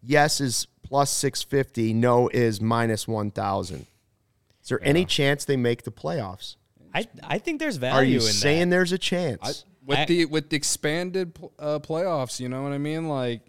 [0.02, 3.88] yes is plus 650, no is minus 1,000.
[4.62, 6.58] Is there any chance they make the playoffs?
[6.94, 8.76] I, I think there's value Are you in saying that.
[8.76, 9.66] there's a chance?
[9.88, 13.08] With I- the with the expanded pl- uh, playoffs, you know what I mean?
[13.10, 13.42] Like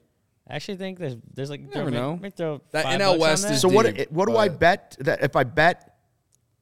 [0.49, 2.16] I actually think there's there's like never throw- know.
[2.16, 3.53] Maybe throw That five NL West that.
[3.53, 3.95] is so what?
[3.95, 5.95] deep, What do I bet that if I bet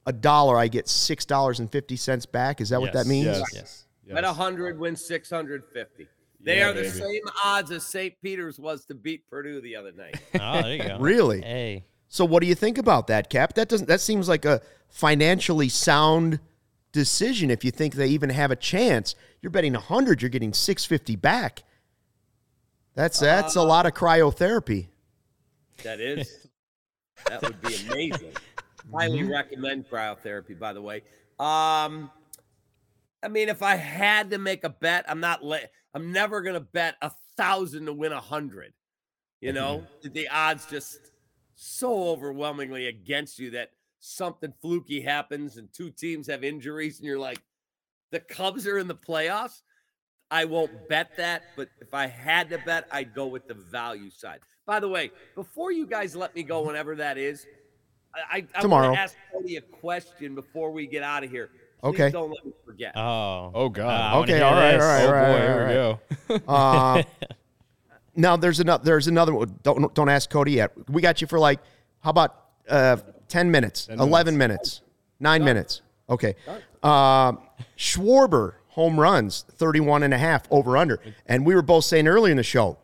[0.05, 2.59] a dollar, I get six dollars and fifty cents back?
[2.59, 3.27] Is that what that means?
[3.27, 3.43] Yes.
[3.53, 3.85] Yes.
[4.09, 6.07] Bet a hundred wins six hundred fifty.
[6.39, 6.91] They Yeah, are the baby.
[6.99, 8.13] same odds as St.
[8.21, 10.19] Peter's was to beat Purdue the other night.
[10.39, 10.97] Oh, there you go.
[10.99, 11.41] Really?
[11.41, 13.53] Hey, So what do you think about that, Cap?
[13.55, 13.87] That doesn't.
[13.87, 16.39] That seems like a financially sound
[16.97, 17.51] decision.
[17.51, 21.15] If you think they even have a chance, you're betting hundred, you're getting six fifty
[21.15, 21.63] back.
[22.95, 24.87] That's that's a uh, lot of cryotherapy.
[25.83, 26.47] That is.
[27.27, 28.31] That would be amazing.
[28.93, 29.31] Highly mm-hmm.
[29.31, 31.03] recommend cryotherapy, by the way.
[31.39, 32.09] Um,
[33.21, 35.43] I mean, if I had to make a bet, I'm not.
[35.43, 35.59] Le-
[35.93, 38.73] I'm never gonna bet a thousand to win a hundred.
[39.41, 40.13] You know, mm-hmm.
[40.13, 41.11] the odds just
[41.53, 43.71] so overwhelmingly against you that
[44.07, 47.39] something fluky happens and two teams have injuries, and you're like,
[48.11, 49.61] the Cubs are in the playoffs.
[50.29, 54.09] I won't bet that, but if I had to bet, I'd go with the value
[54.09, 54.39] side.
[54.65, 57.45] By the way, before you guys let me go, whenever that is,
[58.13, 58.87] I, I Tomorrow.
[58.87, 61.49] want to ask Cody a question before we get out of here.
[61.81, 62.09] Please Okay.
[62.09, 62.93] Don't let me forget.
[62.97, 63.51] Oh.
[63.53, 64.15] Oh, God.
[64.15, 64.83] Uh, Okay, hear all right, this.
[64.83, 65.67] all right, oh boy, right, here
[66.29, 66.43] we go.
[66.53, 67.03] Uh,
[68.15, 69.57] now there's another there's another one.
[69.63, 70.71] Don't don't ask Cody yet.
[70.89, 71.59] We got you for like
[71.99, 72.35] how about
[72.67, 72.97] uh,
[73.27, 74.81] ten minutes, eleven minutes,
[75.19, 75.81] nine minutes.
[76.09, 76.35] Okay.
[76.83, 77.33] Uh,
[77.77, 80.99] Schwarber home runs 31 and a half over under.
[81.25, 82.77] And we were both saying earlier in the show,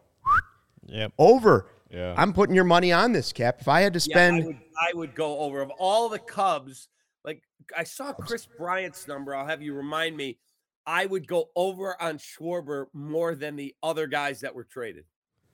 [0.88, 1.14] Yep.
[1.20, 1.68] over.
[1.92, 2.16] Yeah.
[2.18, 3.58] I'm putting your money on this, Cap.
[3.62, 6.18] If I had to Yeah, spend I would, I would go over of all the
[6.20, 6.88] Cubs.
[7.24, 7.44] Like
[7.78, 9.36] I saw Kris Bryant's number.
[9.36, 10.40] I'll have you remind me.
[10.86, 15.06] I would go over on Schwarber more than the other guys that were traded.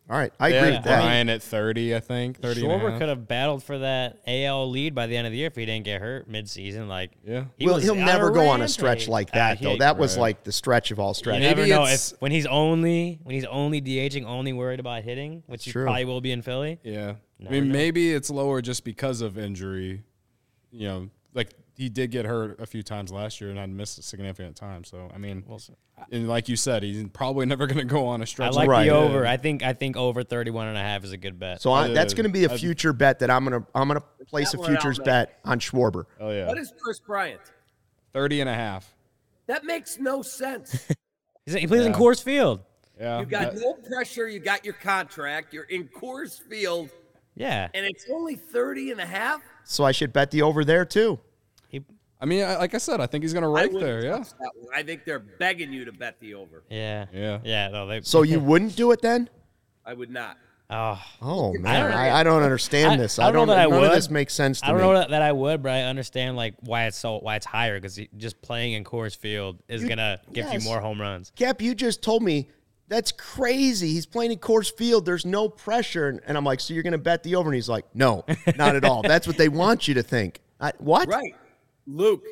[0.10, 1.02] All right, I They agree had with that.
[1.04, 2.42] Brian at 30, I think.
[2.42, 3.00] 30 and a Schwarber half.
[3.00, 5.66] could have battled for that AL lead by the end of the year if he
[5.68, 6.88] didn't get hurt midseason.
[6.88, 7.46] Like, Yeah.
[7.58, 8.70] he well, was he'll never go on a rampage.
[8.72, 9.78] stretch like Uh, that, he- though.
[9.78, 10.22] That was Right.
[10.22, 11.42] like the stretch of all You stretches.
[11.44, 15.04] never Maybe know it's- if when he's only when he's only DHing, only worried about
[15.04, 16.80] hitting, which he probably will be in Philly.
[16.84, 17.14] Yeah.
[17.48, 17.74] I mean, know.
[17.74, 20.02] maybe it's lower just because of injury.
[20.72, 21.10] You know, like
[21.80, 24.84] he did get hurt a few times last year and had missed a significant time.
[24.84, 25.46] So, I mean,
[26.12, 28.52] and like you said, he's probably never going to go on a stretch.
[28.52, 28.84] I like Right.
[28.90, 29.26] the over.
[29.26, 31.62] I think I think over 31 and a half is a good bet.
[31.62, 33.88] So I, that's going to be a I'd- future bet that I'm going to I'm
[33.88, 36.04] going to place a That one I'll futures bet on Schwarber.
[36.20, 36.48] Oh, yeah.
[36.48, 37.40] What is Kris Bryant?
[38.12, 38.94] 30 and a half.
[39.48, 40.86] That makes no sense.
[41.46, 42.60] He plays in Coors Field.
[43.00, 43.22] Yeah.
[43.22, 44.28] You got that- no pressure.
[44.28, 45.52] You got your contract.
[45.52, 46.90] You're in Coors Field,
[47.36, 47.70] Yeah.
[47.74, 49.42] and it's only 30 and a half.
[49.64, 51.20] So I should bet the over there too.
[52.20, 54.04] He, I mean, I, like I said, I think he's going to I rank there.
[54.04, 54.18] Yeah.
[54.18, 54.74] touch that one.
[54.76, 56.64] I think they're begging you to bet the over.
[56.70, 57.06] yeah.
[57.14, 57.40] Yeah.
[57.44, 57.68] Yeah.
[57.70, 59.30] No, they, So you wouldn't do it then?
[59.86, 60.38] I would not.
[60.70, 61.92] oh, Oh don't man.
[61.92, 63.18] I, I don't understand I- this.
[63.20, 63.48] I I don't don't.
[63.48, 63.98] know that I none of would.
[63.98, 64.84] this makes sense to I don't me.
[64.84, 67.78] know that, that I would, but I understand like why it's so why it's higher
[67.80, 70.54] because just playing in Coors Field is gonna give yes.
[70.64, 71.32] you more home runs.
[71.36, 72.50] Cap, you just told me
[72.88, 73.94] that's crazy.
[73.94, 75.06] He's playing in Coors Field.
[75.06, 77.48] There's no pressure, and, and I'm like, so you're going to bet the over?
[77.48, 79.02] And he's like, no, not at all.
[79.04, 80.42] That's what they want you to think.
[80.60, 81.08] I, what?
[81.08, 81.36] Right.
[81.90, 82.24] Luke,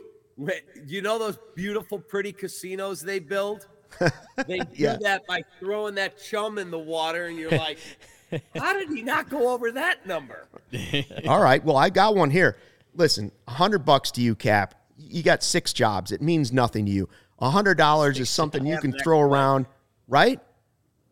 [0.85, 3.67] you know those beautiful, pretty casinos they build?
[4.47, 4.97] They do Yeah.
[5.01, 7.79] that by throwing that chum in the water, and you're like,
[8.55, 10.47] how did he not go over that number?
[11.27, 11.63] All right.
[11.63, 12.57] Well, I got one here.
[12.93, 14.75] Listen, hundred bucks to you, Cap.
[14.97, 16.11] You got six jobs.
[16.11, 17.09] It means nothing to you.
[17.41, 19.65] Hundred dollars is something you can throw around,
[20.07, 20.39] right?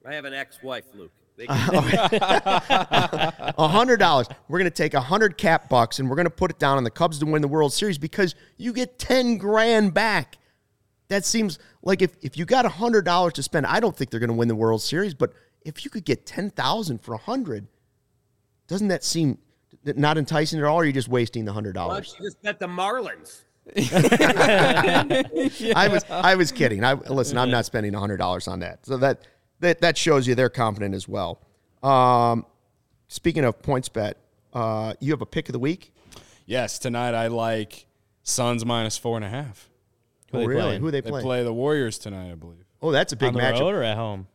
[0.06, 1.12] I have an ex-wife, Luke.
[1.38, 1.56] They can,
[3.58, 4.28] A hundred dollars.
[4.48, 6.92] We're gonna take a hundred cap bucks and we're gonna put it down on the
[6.92, 10.38] Cubs to win the World Series because you get ten grand back.
[11.10, 14.10] That seems like if, if you got a hundred dollars to spend, I don't think
[14.12, 17.18] they're gonna win the World Series, but if you could get ten thousand for a
[17.20, 17.68] hundred,
[18.68, 19.38] doesn't that seem
[19.84, 20.78] not enticing at all?
[20.78, 22.14] Or are you just wasting the hundred dollars?
[22.14, 23.42] don't you just bet the Marlins?
[25.76, 26.84] I was I was kidding.
[26.84, 27.38] I listen.
[27.38, 28.86] I'm not spending a hundred dollars on that.
[28.86, 29.22] So that
[29.66, 31.42] that that shows you they're confident as well.
[31.84, 32.46] Um,
[33.08, 34.14] speaking of PointsBet,
[34.54, 35.94] uh, you have a pick of the week.
[36.46, 36.80] Yes.
[36.80, 37.86] Tonight, I like
[38.24, 39.70] Suns minus four and a half.
[40.32, 40.62] Who they really?
[40.62, 40.82] playing?
[40.82, 41.22] Who they They play?
[41.22, 42.66] play the Warriors tonight, I believe.
[42.82, 43.60] Oh, that's a big on the matchup.
[43.62, 44.28] road or at home?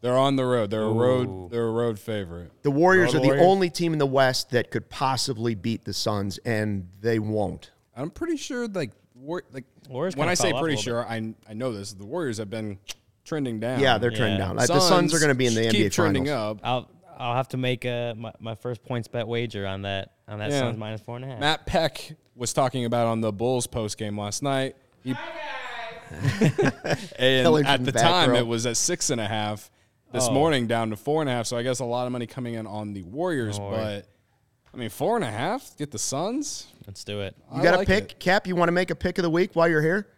[0.00, 0.70] They're on the road.
[0.70, 1.50] They're a road.
[1.50, 2.50] They're a road favorite.
[2.62, 3.46] The Warriors Road are the Warriors?
[3.46, 7.70] only team in the West that could possibly beat the Suns, and they won't.
[7.94, 11.02] I'm pretty sure, like, war, like Warriors when I say fell off a pretty little
[11.02, 11.92] sure, I I know this.
[11.92, 12.78] The Warriors have been
[13.30, 13.80] trending down.
[13.80, 14.46] Yeah, they're trending Yeah.
[14.48, 14.58] down.
[14.58, 16.58] Uh, the Suns are going to be in the keep NBA trending Finals.
[16.58, 16.60] up.
[16.64, 20.50] I'll I'll have to make a my, my first PointsBet wager on that on that
[20.50, 20.60] Yeah.
[20.60, 21.38] Suns minus four and a half.
[21.40, 24.74] Matt Peck was talking about on the Bulls post game last night.
[25.04, 25.10] He,
[26.10, 28.36] and Telling from at the the back time, row.
[28.36, 29.70] it was at six and a half.
[30.12, 30.32] This Oh.
[30.32, 31.46] morning, down to four and a half.
[31.46, 33.58] So I guess a lot of money coming in on the Warriors.
[33.60, 34.06] Oh, but
[34.74, 36.66] I mean, four and a half get the Suns.
[36.86, 37.36] Let's do it.
[37.54, 38.18] You I got a like pick, it.
[38.18, 38.46] Cap?
[38.48, 40.08] You want to make a pick of the week while you're here?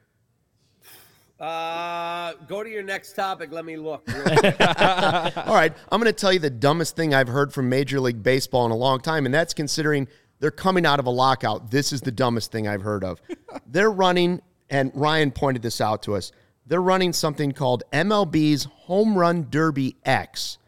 [1.43, 3.51] Uh, go to your next topic.
[3.51, 4.09] Let me look.
[4.15, 8.23] All right, I'm going to tell you the dumbest thing I've heard from Major League
[8.23, 10.07] Baseball in a long time, and that's considering
[10.39, 11.73] they're coming out of a lockout.
[11.73, 13.21] This is the dumbest thing I've heard of.
[13.67, 14.41] they're running,
[14.71, 16.31] and Ryan pointed this out to us.
[16.67, 20.59] They're running something called MLB's Home Run Derby X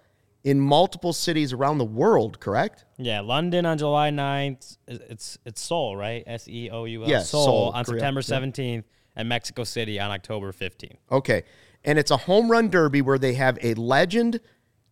[0.42, 2.40] in multiple cities around the world.
[2.40, 2.84] Correct?
[2.98, 4.76] Yeah, London on July 9th.
[4.88, 6.24] It's it's Seoul, right?
[6.26, 7.08] S E O U L.
[7.08, 8.00] Yes, Seoul, Seoul, on Korea.
[8.00, 8.80] September Yeah.
[9.14, 10.96] 17th, and Mexico City on October 15th.
[11.10, 11.42] Okay.
[11.84, 14.40] And it's a home run derby where they have a legend,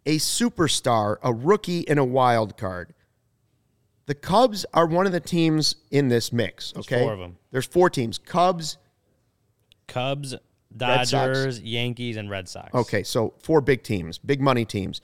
[0.06, 2.94] a superstar, a rookie, and a wild card.
[4.06, 6.72] The Cubs are one of the teams in this mix.
[6.76, 6.96] Okay.
[6.96, 7.36] There's four of 'em.
[7.50, 8.78] There's four teams Cubs.
[9.86, 10.34] Cubs,
[10.76, 12.74] Dodgers, Yankees, and Red Sox.
[12.74, 13.02] Okay.
[13.02, 15.00] So four big teams, big money teams.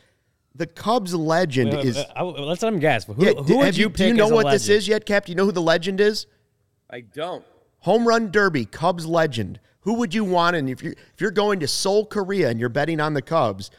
[0.55, 1.99] The Cubs legend Wait, wait, is.
[2.17, 3.05] I- let's let him guess.
[3.05, 4.89] Who, Yeah, who d- would have you do you know as a what this is
[4.89, 5.27] yet, Cap?
[5.27, 6.27] Do you know who the legend is?
[6.91, 7.45] I don't.
[7.81, 9.61] Home run derby, Cubs legend.
[9.81, 10.57] Who would you want?
[10.57, 13.71] And if you're if you're going to Seoul, Korea, and you're betting on the Cubs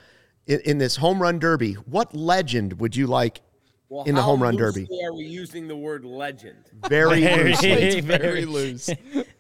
[0.48, 3.42] in, in this home run derby, what legend would you like
[3.90, 4.82] Well, in the home run derby.
[4.82, 6.58] loosely Are we using the word legend?
[6.88, 8.90] Very Very- very loose.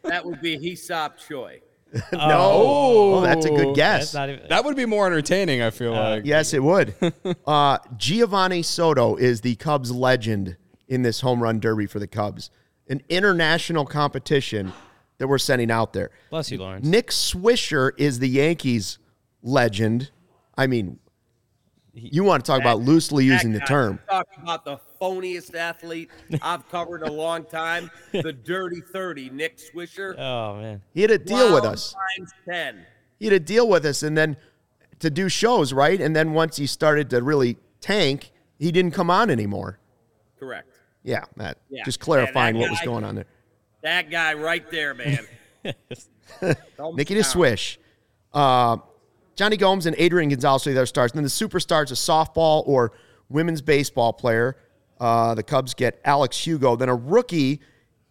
[0.03, 1.61] That would be Hee-Seop Choi.
[2.13, 2.37] No.
[2.53, 4.13] Oh, that's a good That's guess.
[4.13, 4.47] not even.
[4.49, 5.63] That would be more entertaining.
[5.63, 6.23] I feel like.
[6.23, 6.93] Yes, it would.
[7.01, 10.55] uh, Geovany Soto is the Cubs legend
[10.87, 12.51] in this home run derby for the Cubs,
[12.89, 14.73] an international competition
[15.19, 16.09] that we're sending out there.
[16.29, 16.85] Bless you, Lawrence.
[16.85, 18.97] Nick Swisher is the Yankees
[19.43, 20.11] legend.
[20.57, 20.99] I mean,
[21.93, 23.99] you want to talk about loosely using the term.
[24.09, 26.09] Talk about the phoniest athlete
[26.41, 27.89] I've covered a long time.
[28.11, 30.17] The dirty 30, Nick Swisher.
[30.17, 30.81] Oh man.
[30.93, 31.93] He had a deal with us.
[32.17, 32.85] Times 10.
[33.19, 34.35] He had a deal with us, and then
[34.99, 35.99] to do shows, right?
[35.99, 39.79] And then once he started to really tank, he didn't come on anymore.
[40.39, 40.78] Correct.
[41.03, 41.57] Yeah, Matt.
[41.69, 41.83] Yeah.
[41.85, 43.25] Just clarifying Yeah, that what was going on there.
[43.81, 45.19] That guy right there, man.
[46.93, 47.79] Nikki to swish.
[48.33, 48.77] Uh,
[49.35, 51.11] Jonny Gomes and Adrian Gonzalez are the other stars.
[51.11, 52.91] And then the superstars, a softball or
[53.29, 54.57] women's baseball player.
[54.99, 56.75] Uh, the Cubs get Alex Hugo.
[56.75, 57.61] Then a rookie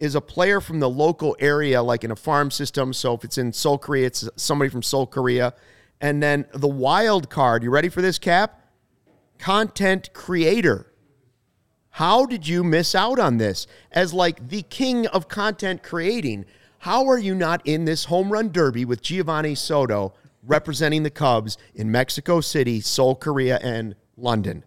[0.00, 2.92] is a player from the local area, like in a farm system.
[2.92, 5.52] So if it's in Seoul, Korea, it's somebody from Seoul, Korea.
[6.00, 7.62] And then the wild card.
[7.62, 8.62] You ready for this, Cap?
[9.38, 10.92] Content creator.
[11.98, 13.66] How did you miss out on this?
[13.90, 16.44] As like the king of content creating,
[16.78, 21.58] how are you not in this home run derby with Geovany Soto representing the Cubs
[21.74, 24.62] in Mexico City, Seoul, Korea, and London?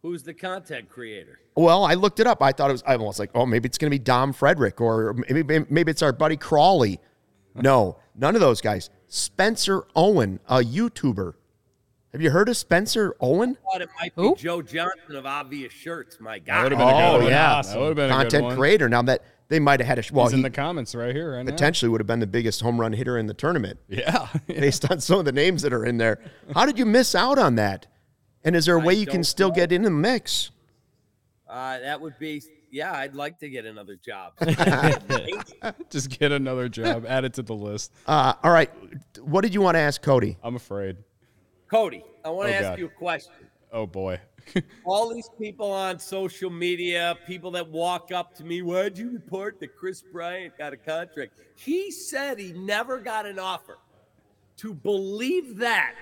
[0.00, 1.38] Who's the content creator?
[1.54, 2.42] Well, I looked it up.
[2.42, 2.84] I thought it was.
[2.86, 6.00] I was like, oh, maybe it's going to be Dom Frederick, or maybe maybe it's
[6.00, 6.98] our buddy Crawley.
[7.54, 8.88] No, none of those guys.
[9.06, 11.34] Spencer Owen, a YouTuber.
[12.12, 13.56] Have you heard of Spencer Owen?
[13.70, 14.34] thought it might be Who?
[14.36, 16.18] Joe Johnson of Obvious Shirts.
[16.20, 16.62] My That God.
[16.64, 17.32] would have been a Oh, good one.
[17.32, 17.62] yeah.
[17.62, 18.56] That would have been a good Content one.
[18.56, 18.88] creator.
[18.88, 21.34] Now that they might have had a well, He's in he the comments right here,
[21.36, 21.50] right now.
[21.50, 23.78] potentially would have been the biggest home run hitter in the tournament.
[23.88, 24.28] Yeah.
[24.46, 26.18] based on some of the names that are in there.
[26.54, 27.86] How did you miss out on that?
[28.42, 29.54] And is there a way you can don't still know.
[29.56, 30.50] get in the mix?
[31.46, 34.32] Uh, that would be, yeah, I'd like to get another job.
[35.90, 37.04] Just get another job.
[37.06, 37.92] Add it to the list.
[38.06, 38.70] Uh, all right.
[39.20, 40.36] What did you want to ask Cody?
[40.42, 40.96] I'm afraid.
[41.68, 42.78] Cody, I want to Oh, ask God.
[42.78, 43.32] you a question.
[43.72, 44.18] Oh boy.
[44.84, 49.60] All these people on social media, people that walk up to me, why'd you report
[49.60, 51.32] that Kris Bryant got a contract?
[51.56, 53.76] He said he never got an offer.
[54.58, 55.94] To believe that,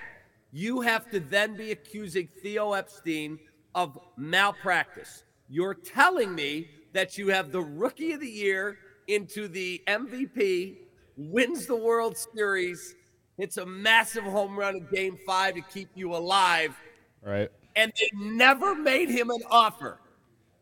[0.53, 3.37] you have to then be accusing Theo Epstein
[3.75, 5.23] of malpractice.
[5.49, 10.77] You're telling me that you have the rookie of the year into the MVP,
[11.17, 12.95] wins the World Series,
[13.37, 16.75] hits a massive home run in game five to keep you alive,
[17.21, 17.49] right.
[17.75, 19.99] and they never made him an offer.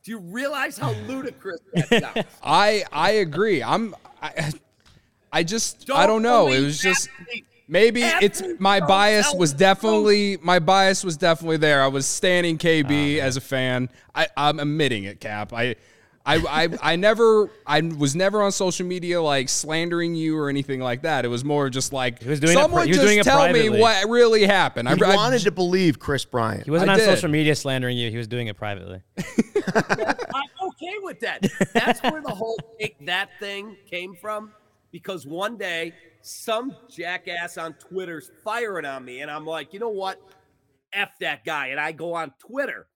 [0.04, 2.28] Do you realize how ludicrous that sounds?
[2.44, 3.64] I I agree.
[3.64, 4.52] I'm I,
[5.32, 6.52] I just I don't know.
[6.52, 7.10] It was just
[7.68, 11.82] maybe it's my bias was definitely my bias was definitely there.
[11.82, 13.90] I was standing KB ah, as a fan.
[14.14, 15.54] I I'm admitting it, Cap.
[15.54, 15.76] I
[16.28, 20.80] I, I, I never I was never on social media like slandering you or anything
[20.80, 21.24] like that.
[21.24, 23.52] It was more just like was doing it someone he was just doing it tell
[23.54, 24.90] me what really happened.
[24.90, 26.66] He I, I- wanted to believe Kris Bryant.
[26.66, 27.06] He wasn't I on did.
[27.06, 28.10] social media slandering you.
[28.10, 29.02] He was doing it privately.
[29.76, 31.46] I'm okay with that.
[31.74, 34.52] That's where the whole take that thing came from.
[34.92, 39.90] Because one day, some jackass on Twitter's firing on me, and I'm like, you know
[39.90, 40.20] what?
[40.94, 41.68] F that guy.
[41.68, 42.88] And I go on Twitter.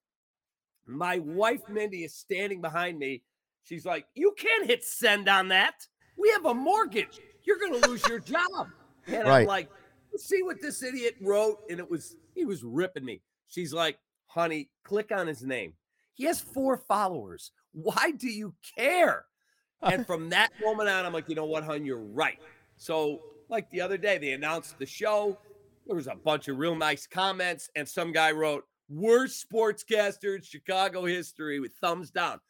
[0.90, 3.22] My wife, Mindy, is standing behind me.
[3.62, 5.74] She's like, you can't hit send on that.
[6.16, 7.20] We have a mortgage.
[7.44, 8.68] You're going to lose your job.
[9.06, 9.40] And Right.
[9.42, 9.68] I'm like,
[10.16, 11.58] see what this idiot wrote?
[11.70, 13.22] And it was, he was ripping me.
[13.48, 15.74] She's like, honey, click on his name.
[16.14, 17.52] He has four followers.
[17.72, 19.24] Why do you care?
[19.82, 22.38] And from that moment on, I'm like, you know what, hon, you're right.
[22.76, 25.38] So, like the other day, they announced the show.
[25.86, 30.42] There was a bunch of real nice comments, and some guy wrote, worst sportscaster in
[30.42, 32.40] Chicago history with thumbs down.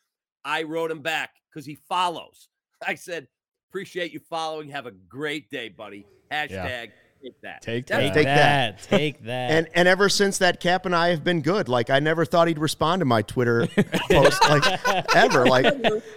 [0.44, 2.48] I wrote him back because he follows.
[2.86, 3.28] I said,
[3.70, 4.70] appreciate you following.
[4.70, 6.06] Have a great day, buddy.
[6.32, 6.90] Hashtag
[7.22, 7.62] take that.
[7.62, 8.14] Take That's that.
[8.14, 8.82] Take that.
[8.82, 9.50] Take that.
[9.50, 11.68] And and ever since that, Cap and I have been good.
[11.68, 13.66] Like I never thought he'd respond to my Twitter
[14.10, 15.46] post, like ever.
[15.46, 15.66] Like,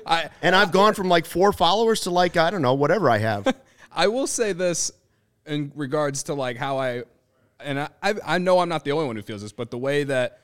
[0.05, 3.17] I, and I've gone from like four followers to like I don't know whatever I
[3.19, 3.53] have.
[3.91, 4.91] I will say this
[5.45, 7.03] in regards to like how I,
[7.63, 10.03] and I, I know I'm not the only one who feels this, but the way
[10.03, 10.39] that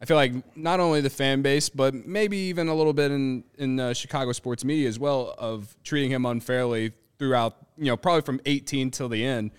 [0.00, 3.44] I feel like not only the fan base, but maybe even a little bit in
[3.56, 8.22] in uh, Chicago sports media as well, of treating him unfairly throughout, you know, probably
[8.22, 9.50] from 18 till the end.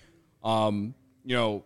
[0.42, 0.94] Um,
[1.24, 1.64] you know,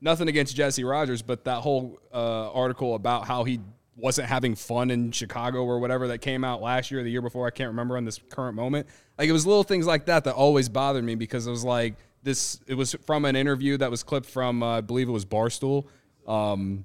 [0.00, 3.60] nothing against Jesse Rogers, but that whole uh, article about how he
[3.96, 7.22] wasn't having fun in Chicago or whatever that came out last year or the year
[7.22, 8.86] before, I can't remember on this current moment.
[9.18, 11.94] Like it was little things like that that always bothered me because it was like
[12.26, 12.60] this.
[12.66, 15.86] It was from an interview that was clipped from, uh, I believe it was Barstool.
[16.26, 16.84] Um,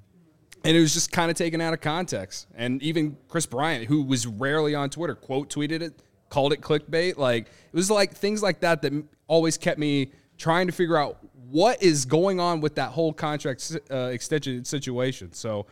[0.64, 2.46] and it was just kind of taken out of context.
[2.54, 7.18] And even Kris Bryant, who was rarely on Twitter, quote tweeted it, called it clickbait.
[7.18, 8.92] Like it was like things like that that
[9.26, 11.18] always kept me trying to figure out
[11.50, 15.32] what is going on with that whole contract uh, extension situation.
[15.32, 15.66] So,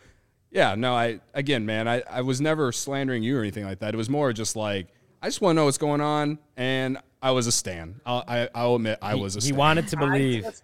[0.51, 3.93] yeah, no, I again, man, I, I was never slandering you or anything like that.
[3.93, 4.87] It was more just like
[5.21, 8.01] I just want to know what's going on, and I was a stan.
[8.05, 9.41] I'll, I, I'll admit I was a.
[9.41, 9.47] Stan.
[9.47, 9.57] He stan.
[9.57, 10.45] wanted to believe.
[10.45, 10.63] I just,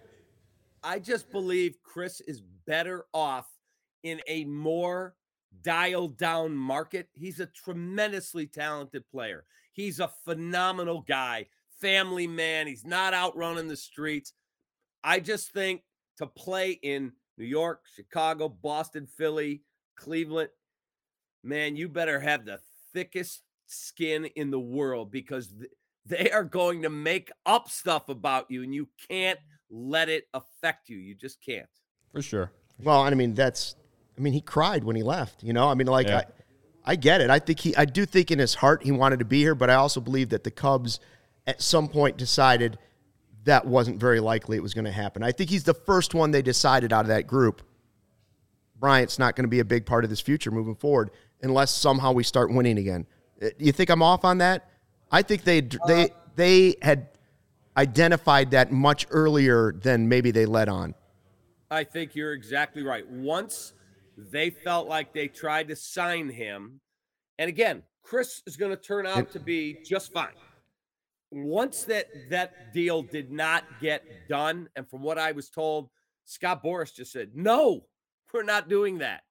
[0.82, 3.46] I just believe Kris is better off
[4.02, 5.14] in a more
[5.62, 7.08] dialed down market.
[7.14, 9.44] He's a tremendously talented player.
[9.72, 11.46] He's a phenomenal guy,
[11.80, 12.66] family man.
[12.66, 14.32] He's not out running the streets.
[15.04, 15.82] I just think
[16.18, 19.62] to play in New York, Chicago, Boston, Philly,
[19.96, 20.50] Cleveland,
[21.44, 22.58] man, you better have the
[22.92, 25.70] thickest skin in the world because th-
[26.08, 29.38] they are going to make up stuff about you and you can't
[29.70, 30.96] let it affect you.
[30.96, 31.68] You just can't.
[32.12, 32.50] for sure.
[32.82, 33.74] Well, I mean, that's,
[34.16, 35.68] I mean, he cried when he left, you know?
[35.68, 36.18] I mean, like, Yeah.
[36.18, 37.28] I, I get it.
[37.28, 39.68] I think he, I do think in his heart he wanted to be here, but
[39.68, 41.00] I also believe that the Cubs
[41.46, 42.78] at some point decided
[43.44, 45.22] that wasn't very likely it was going to happen.
[45.22, 47.62] I think he's the first one they decided out of that group.
[48.78, 51.10] Bryant's not going to be a big part of this future moving forward
[51.42, 53.06] unless somehow we start winning again.
[53.42, 54.70] Uh, You think I'm off on that?
[55.10, 57.08] I think they they uh, they had
[57.76, 60.94] identified that much earlier than maybe they let on.
[61.70, 63.08] I think you're exactly right.
[63.08, 63.74] Once
[64.16, 66.80] they felt like they tried to sign him,
[67.38, 70.32] and again, Kris is going to turn out to be just fine.
[71.30, 75.90] Once that that deal did not get done, and from what I was told,
[76.24, 77.86] Scott Boras just said, "No,
[78.32, 79.22] we're not doing that."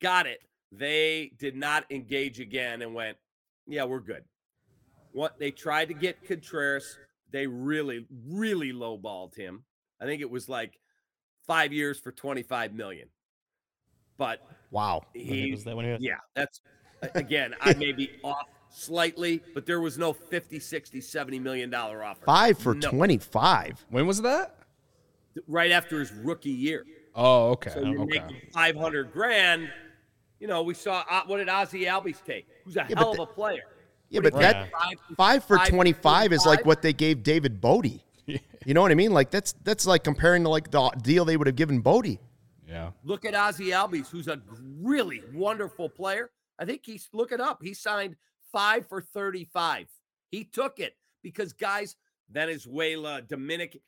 [0.00, 0.40] Got it.
[0.72, 3.18] They did not engage again and went,
[3.66, 4.24] "Yeah, we're good."
[5.12, 6.98] What they tried to get Contreras,
[7.30, 9.64] they really, really lowballed him.
[10.00, 10.78] I think it was like
[11.46, 13.08] five years for 25 million.
[14.16, 14.40] But
[14.70, 15.02] Wow.
[15.14, 16.60] he, was that when he was- yeah, that's
[17.14, 22.02] again, I may be off slightly, but there was no 50, 60, 70 million dollar
[22.02, 22.24] offer.
[22.24, 22.90] Five for No.
[22.90, 23.84] 25.
[23.90, 24.56] When was that?
[25.48, 26.84] right after his rookie year.
[27.14, 27.70] Oh, okay.
[27.70, 28.20] So you're okay.
[28.20, 29.70] making 500 grand.
[30.40, 32.46] You know, we saw uh, what did Ozzie Albies take?
[32.66, 33.62] Who's a but hell of the- a player.
[34.12, 34.72] Yeah, but that take?
[34.72, 37.86] Five- five for five 25 is like what they gave David Bote.
[38.64, 39.10] You know what I mean?
[39.12, 42.18] Like that's that's like comparing to like the deal they would have given Bote.
[42.68, 42.92] Yeah.
[43.02, 44.40] Look at Ozzie Albies, who's a
[44.80, 46.30] really wonderful player.
[46.60, 47.58] I think he's look it up.
[47.60, 48.14] He signed
[48.52, 49.88] five for 35.
[50.30, 50.94] He took it
[51.24, 51.96] because guys,
[52.30, 53.80] Venezuela, Dominican,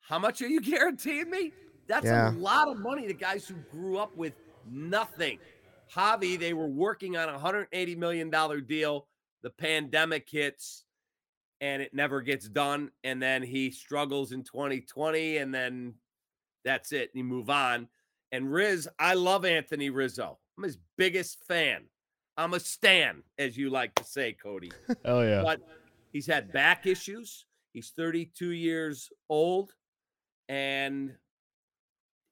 [0.00, 1.52] how much are you guaranteeing me?
[1.86, 2.30] That's Yeah.
[2.30, 4.32] a lot of money to guys who grew up with
[4.70, 5.38] nothing.
[5.94, 8.30] Javi, they were working on a $180 million
[8.66, 9.06] deal.
[9.44, 10.84] The pandemic hits
[11.60, 12.90] and it never gets done.
[13.04, 15.94] And then he struggles in 2020 and then
[16.64, 17.10] that's it.
[17.14, 17.86] And you move on.
[18.32, 20.38] And Riz, I love Anthony Rizzo.
[20.56, 21.82] I'm his biggest fan.
[22.36, 24.72] I'm a stan, as you like to say, Cody.
[25.04, 25.42] Oh, yeah.
[25.42, 25.60] But
[26.12, 27.44] he's had back issues.
[27.72, 29.72] He's 32 years old.
[30.48, 31.14] And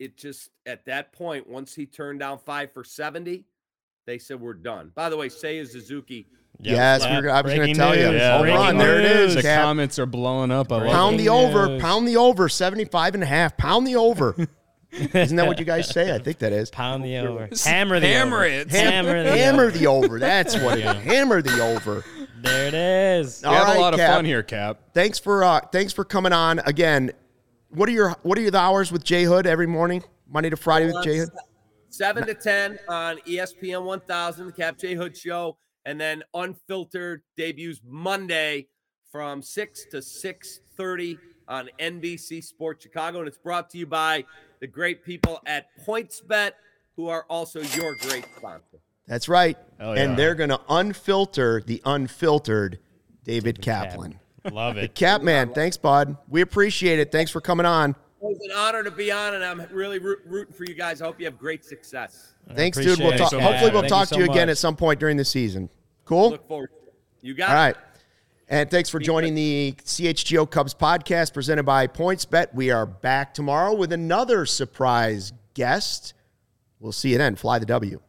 [0.01, 3.45] it just, at that point, once he turned down five for 70,
[4.07, 4.91] they said, we're done.
[4.95, 6.27] By the way, Seiya Suzuki,
[6.63, 6.77] Yep.
[6.77, 8.11] Yes, we were- I was gonna Breaking tell you.
[8.11, 8.21] news.
[8.21, 9.35] Yeah, Breaking Ron, there it is.
[9.35, 9.63] The Cap.
[9.65, 10.71] comments are blowing up.
[10.73, 11.19] I love Pound it.
[11.25, 13.57] the over, pound the over, 75 and a half.
[13.57, 14.37] Pound the over.
[14.93, 16.15] Isn't that what you guys say?
[16.15, 16.71] I think that is.
[16.71, 17.49] Pound the over.
[17.65, 18.45] Hammer the Hammer over.
[18.45, 18.71] it.
[18.71, 19.71] Hammer the Hammer over.
[19.79, 20.19] the over.
[20.19, 21.03] That's what it is.
[21.03, 22.05] Hammer the over.
[22.43, 23.41] There it is.
[23.43, 24.15] We All have right, a lot of Cap.
[24.17, 24.79] fun here, Cap.
[24.95, 27.11] Thanks for uh thanks for coming on again.
[27.71, 30.05] What are your what are your hours with Jay Hood every morning?
[30.29, 31.31] Monday to Friday with Jay Hood?
[31.89, 35.57] 7 to 10 on ESPN 1000, the Cap Jay Hood Show.
[35.85, 38.69] And then Unfiltered debuts Monday
[39.11, 41.19] from 6 to 6.30
[41.49, 43.19] on NBC Sports Chicago.
[43.19, 44.25] And it's brought to you by
[44.61, 46.53] the great people at PointsBet,
[46.97, 48.79] who are also your great sponsor.
[49.07, 49.59] That's right.
[49.79, 50.03] Hell yeah.
[50.03, 52.79] And they're gonna unfilter the unfiltered
[53.25, 54.19] David Kaplan.
[54.51, 54.95] Love it.
[54.95, 56.17] Cap man, thanks, bud.
[56.29, 57.13] We appreciate it.
[57.13, 57.95] Thanks for coming on.
[58.23, 61.03] It was an honor to be on, and I'm really root- rooting for you guys.
[61.03, 62.35] I hope you have great success.
[62.55, 62.99] Thanks, dude.
[63.01, 63.33] We'll talk.
[63.33, 63.51] it, Cap.
[63.51, 65.69] hopefully, we'll Thank talk you to so you again at some point during the season.
[66.05, 66.31] Cool.
[66.31, 66.95] Look forward to it.
[67.21, 67.59] You got All it.
[67.59, 67.77] right.
[68.49, 72.53] And thanks for joining the CHGO Cubs podcast presented by PointsBet.
[72.55, 76.13] We are back tomorrow with another surprise guest.
[76.79, 77.35] We'll see you then.
[77.37, 78.01] Fly the W.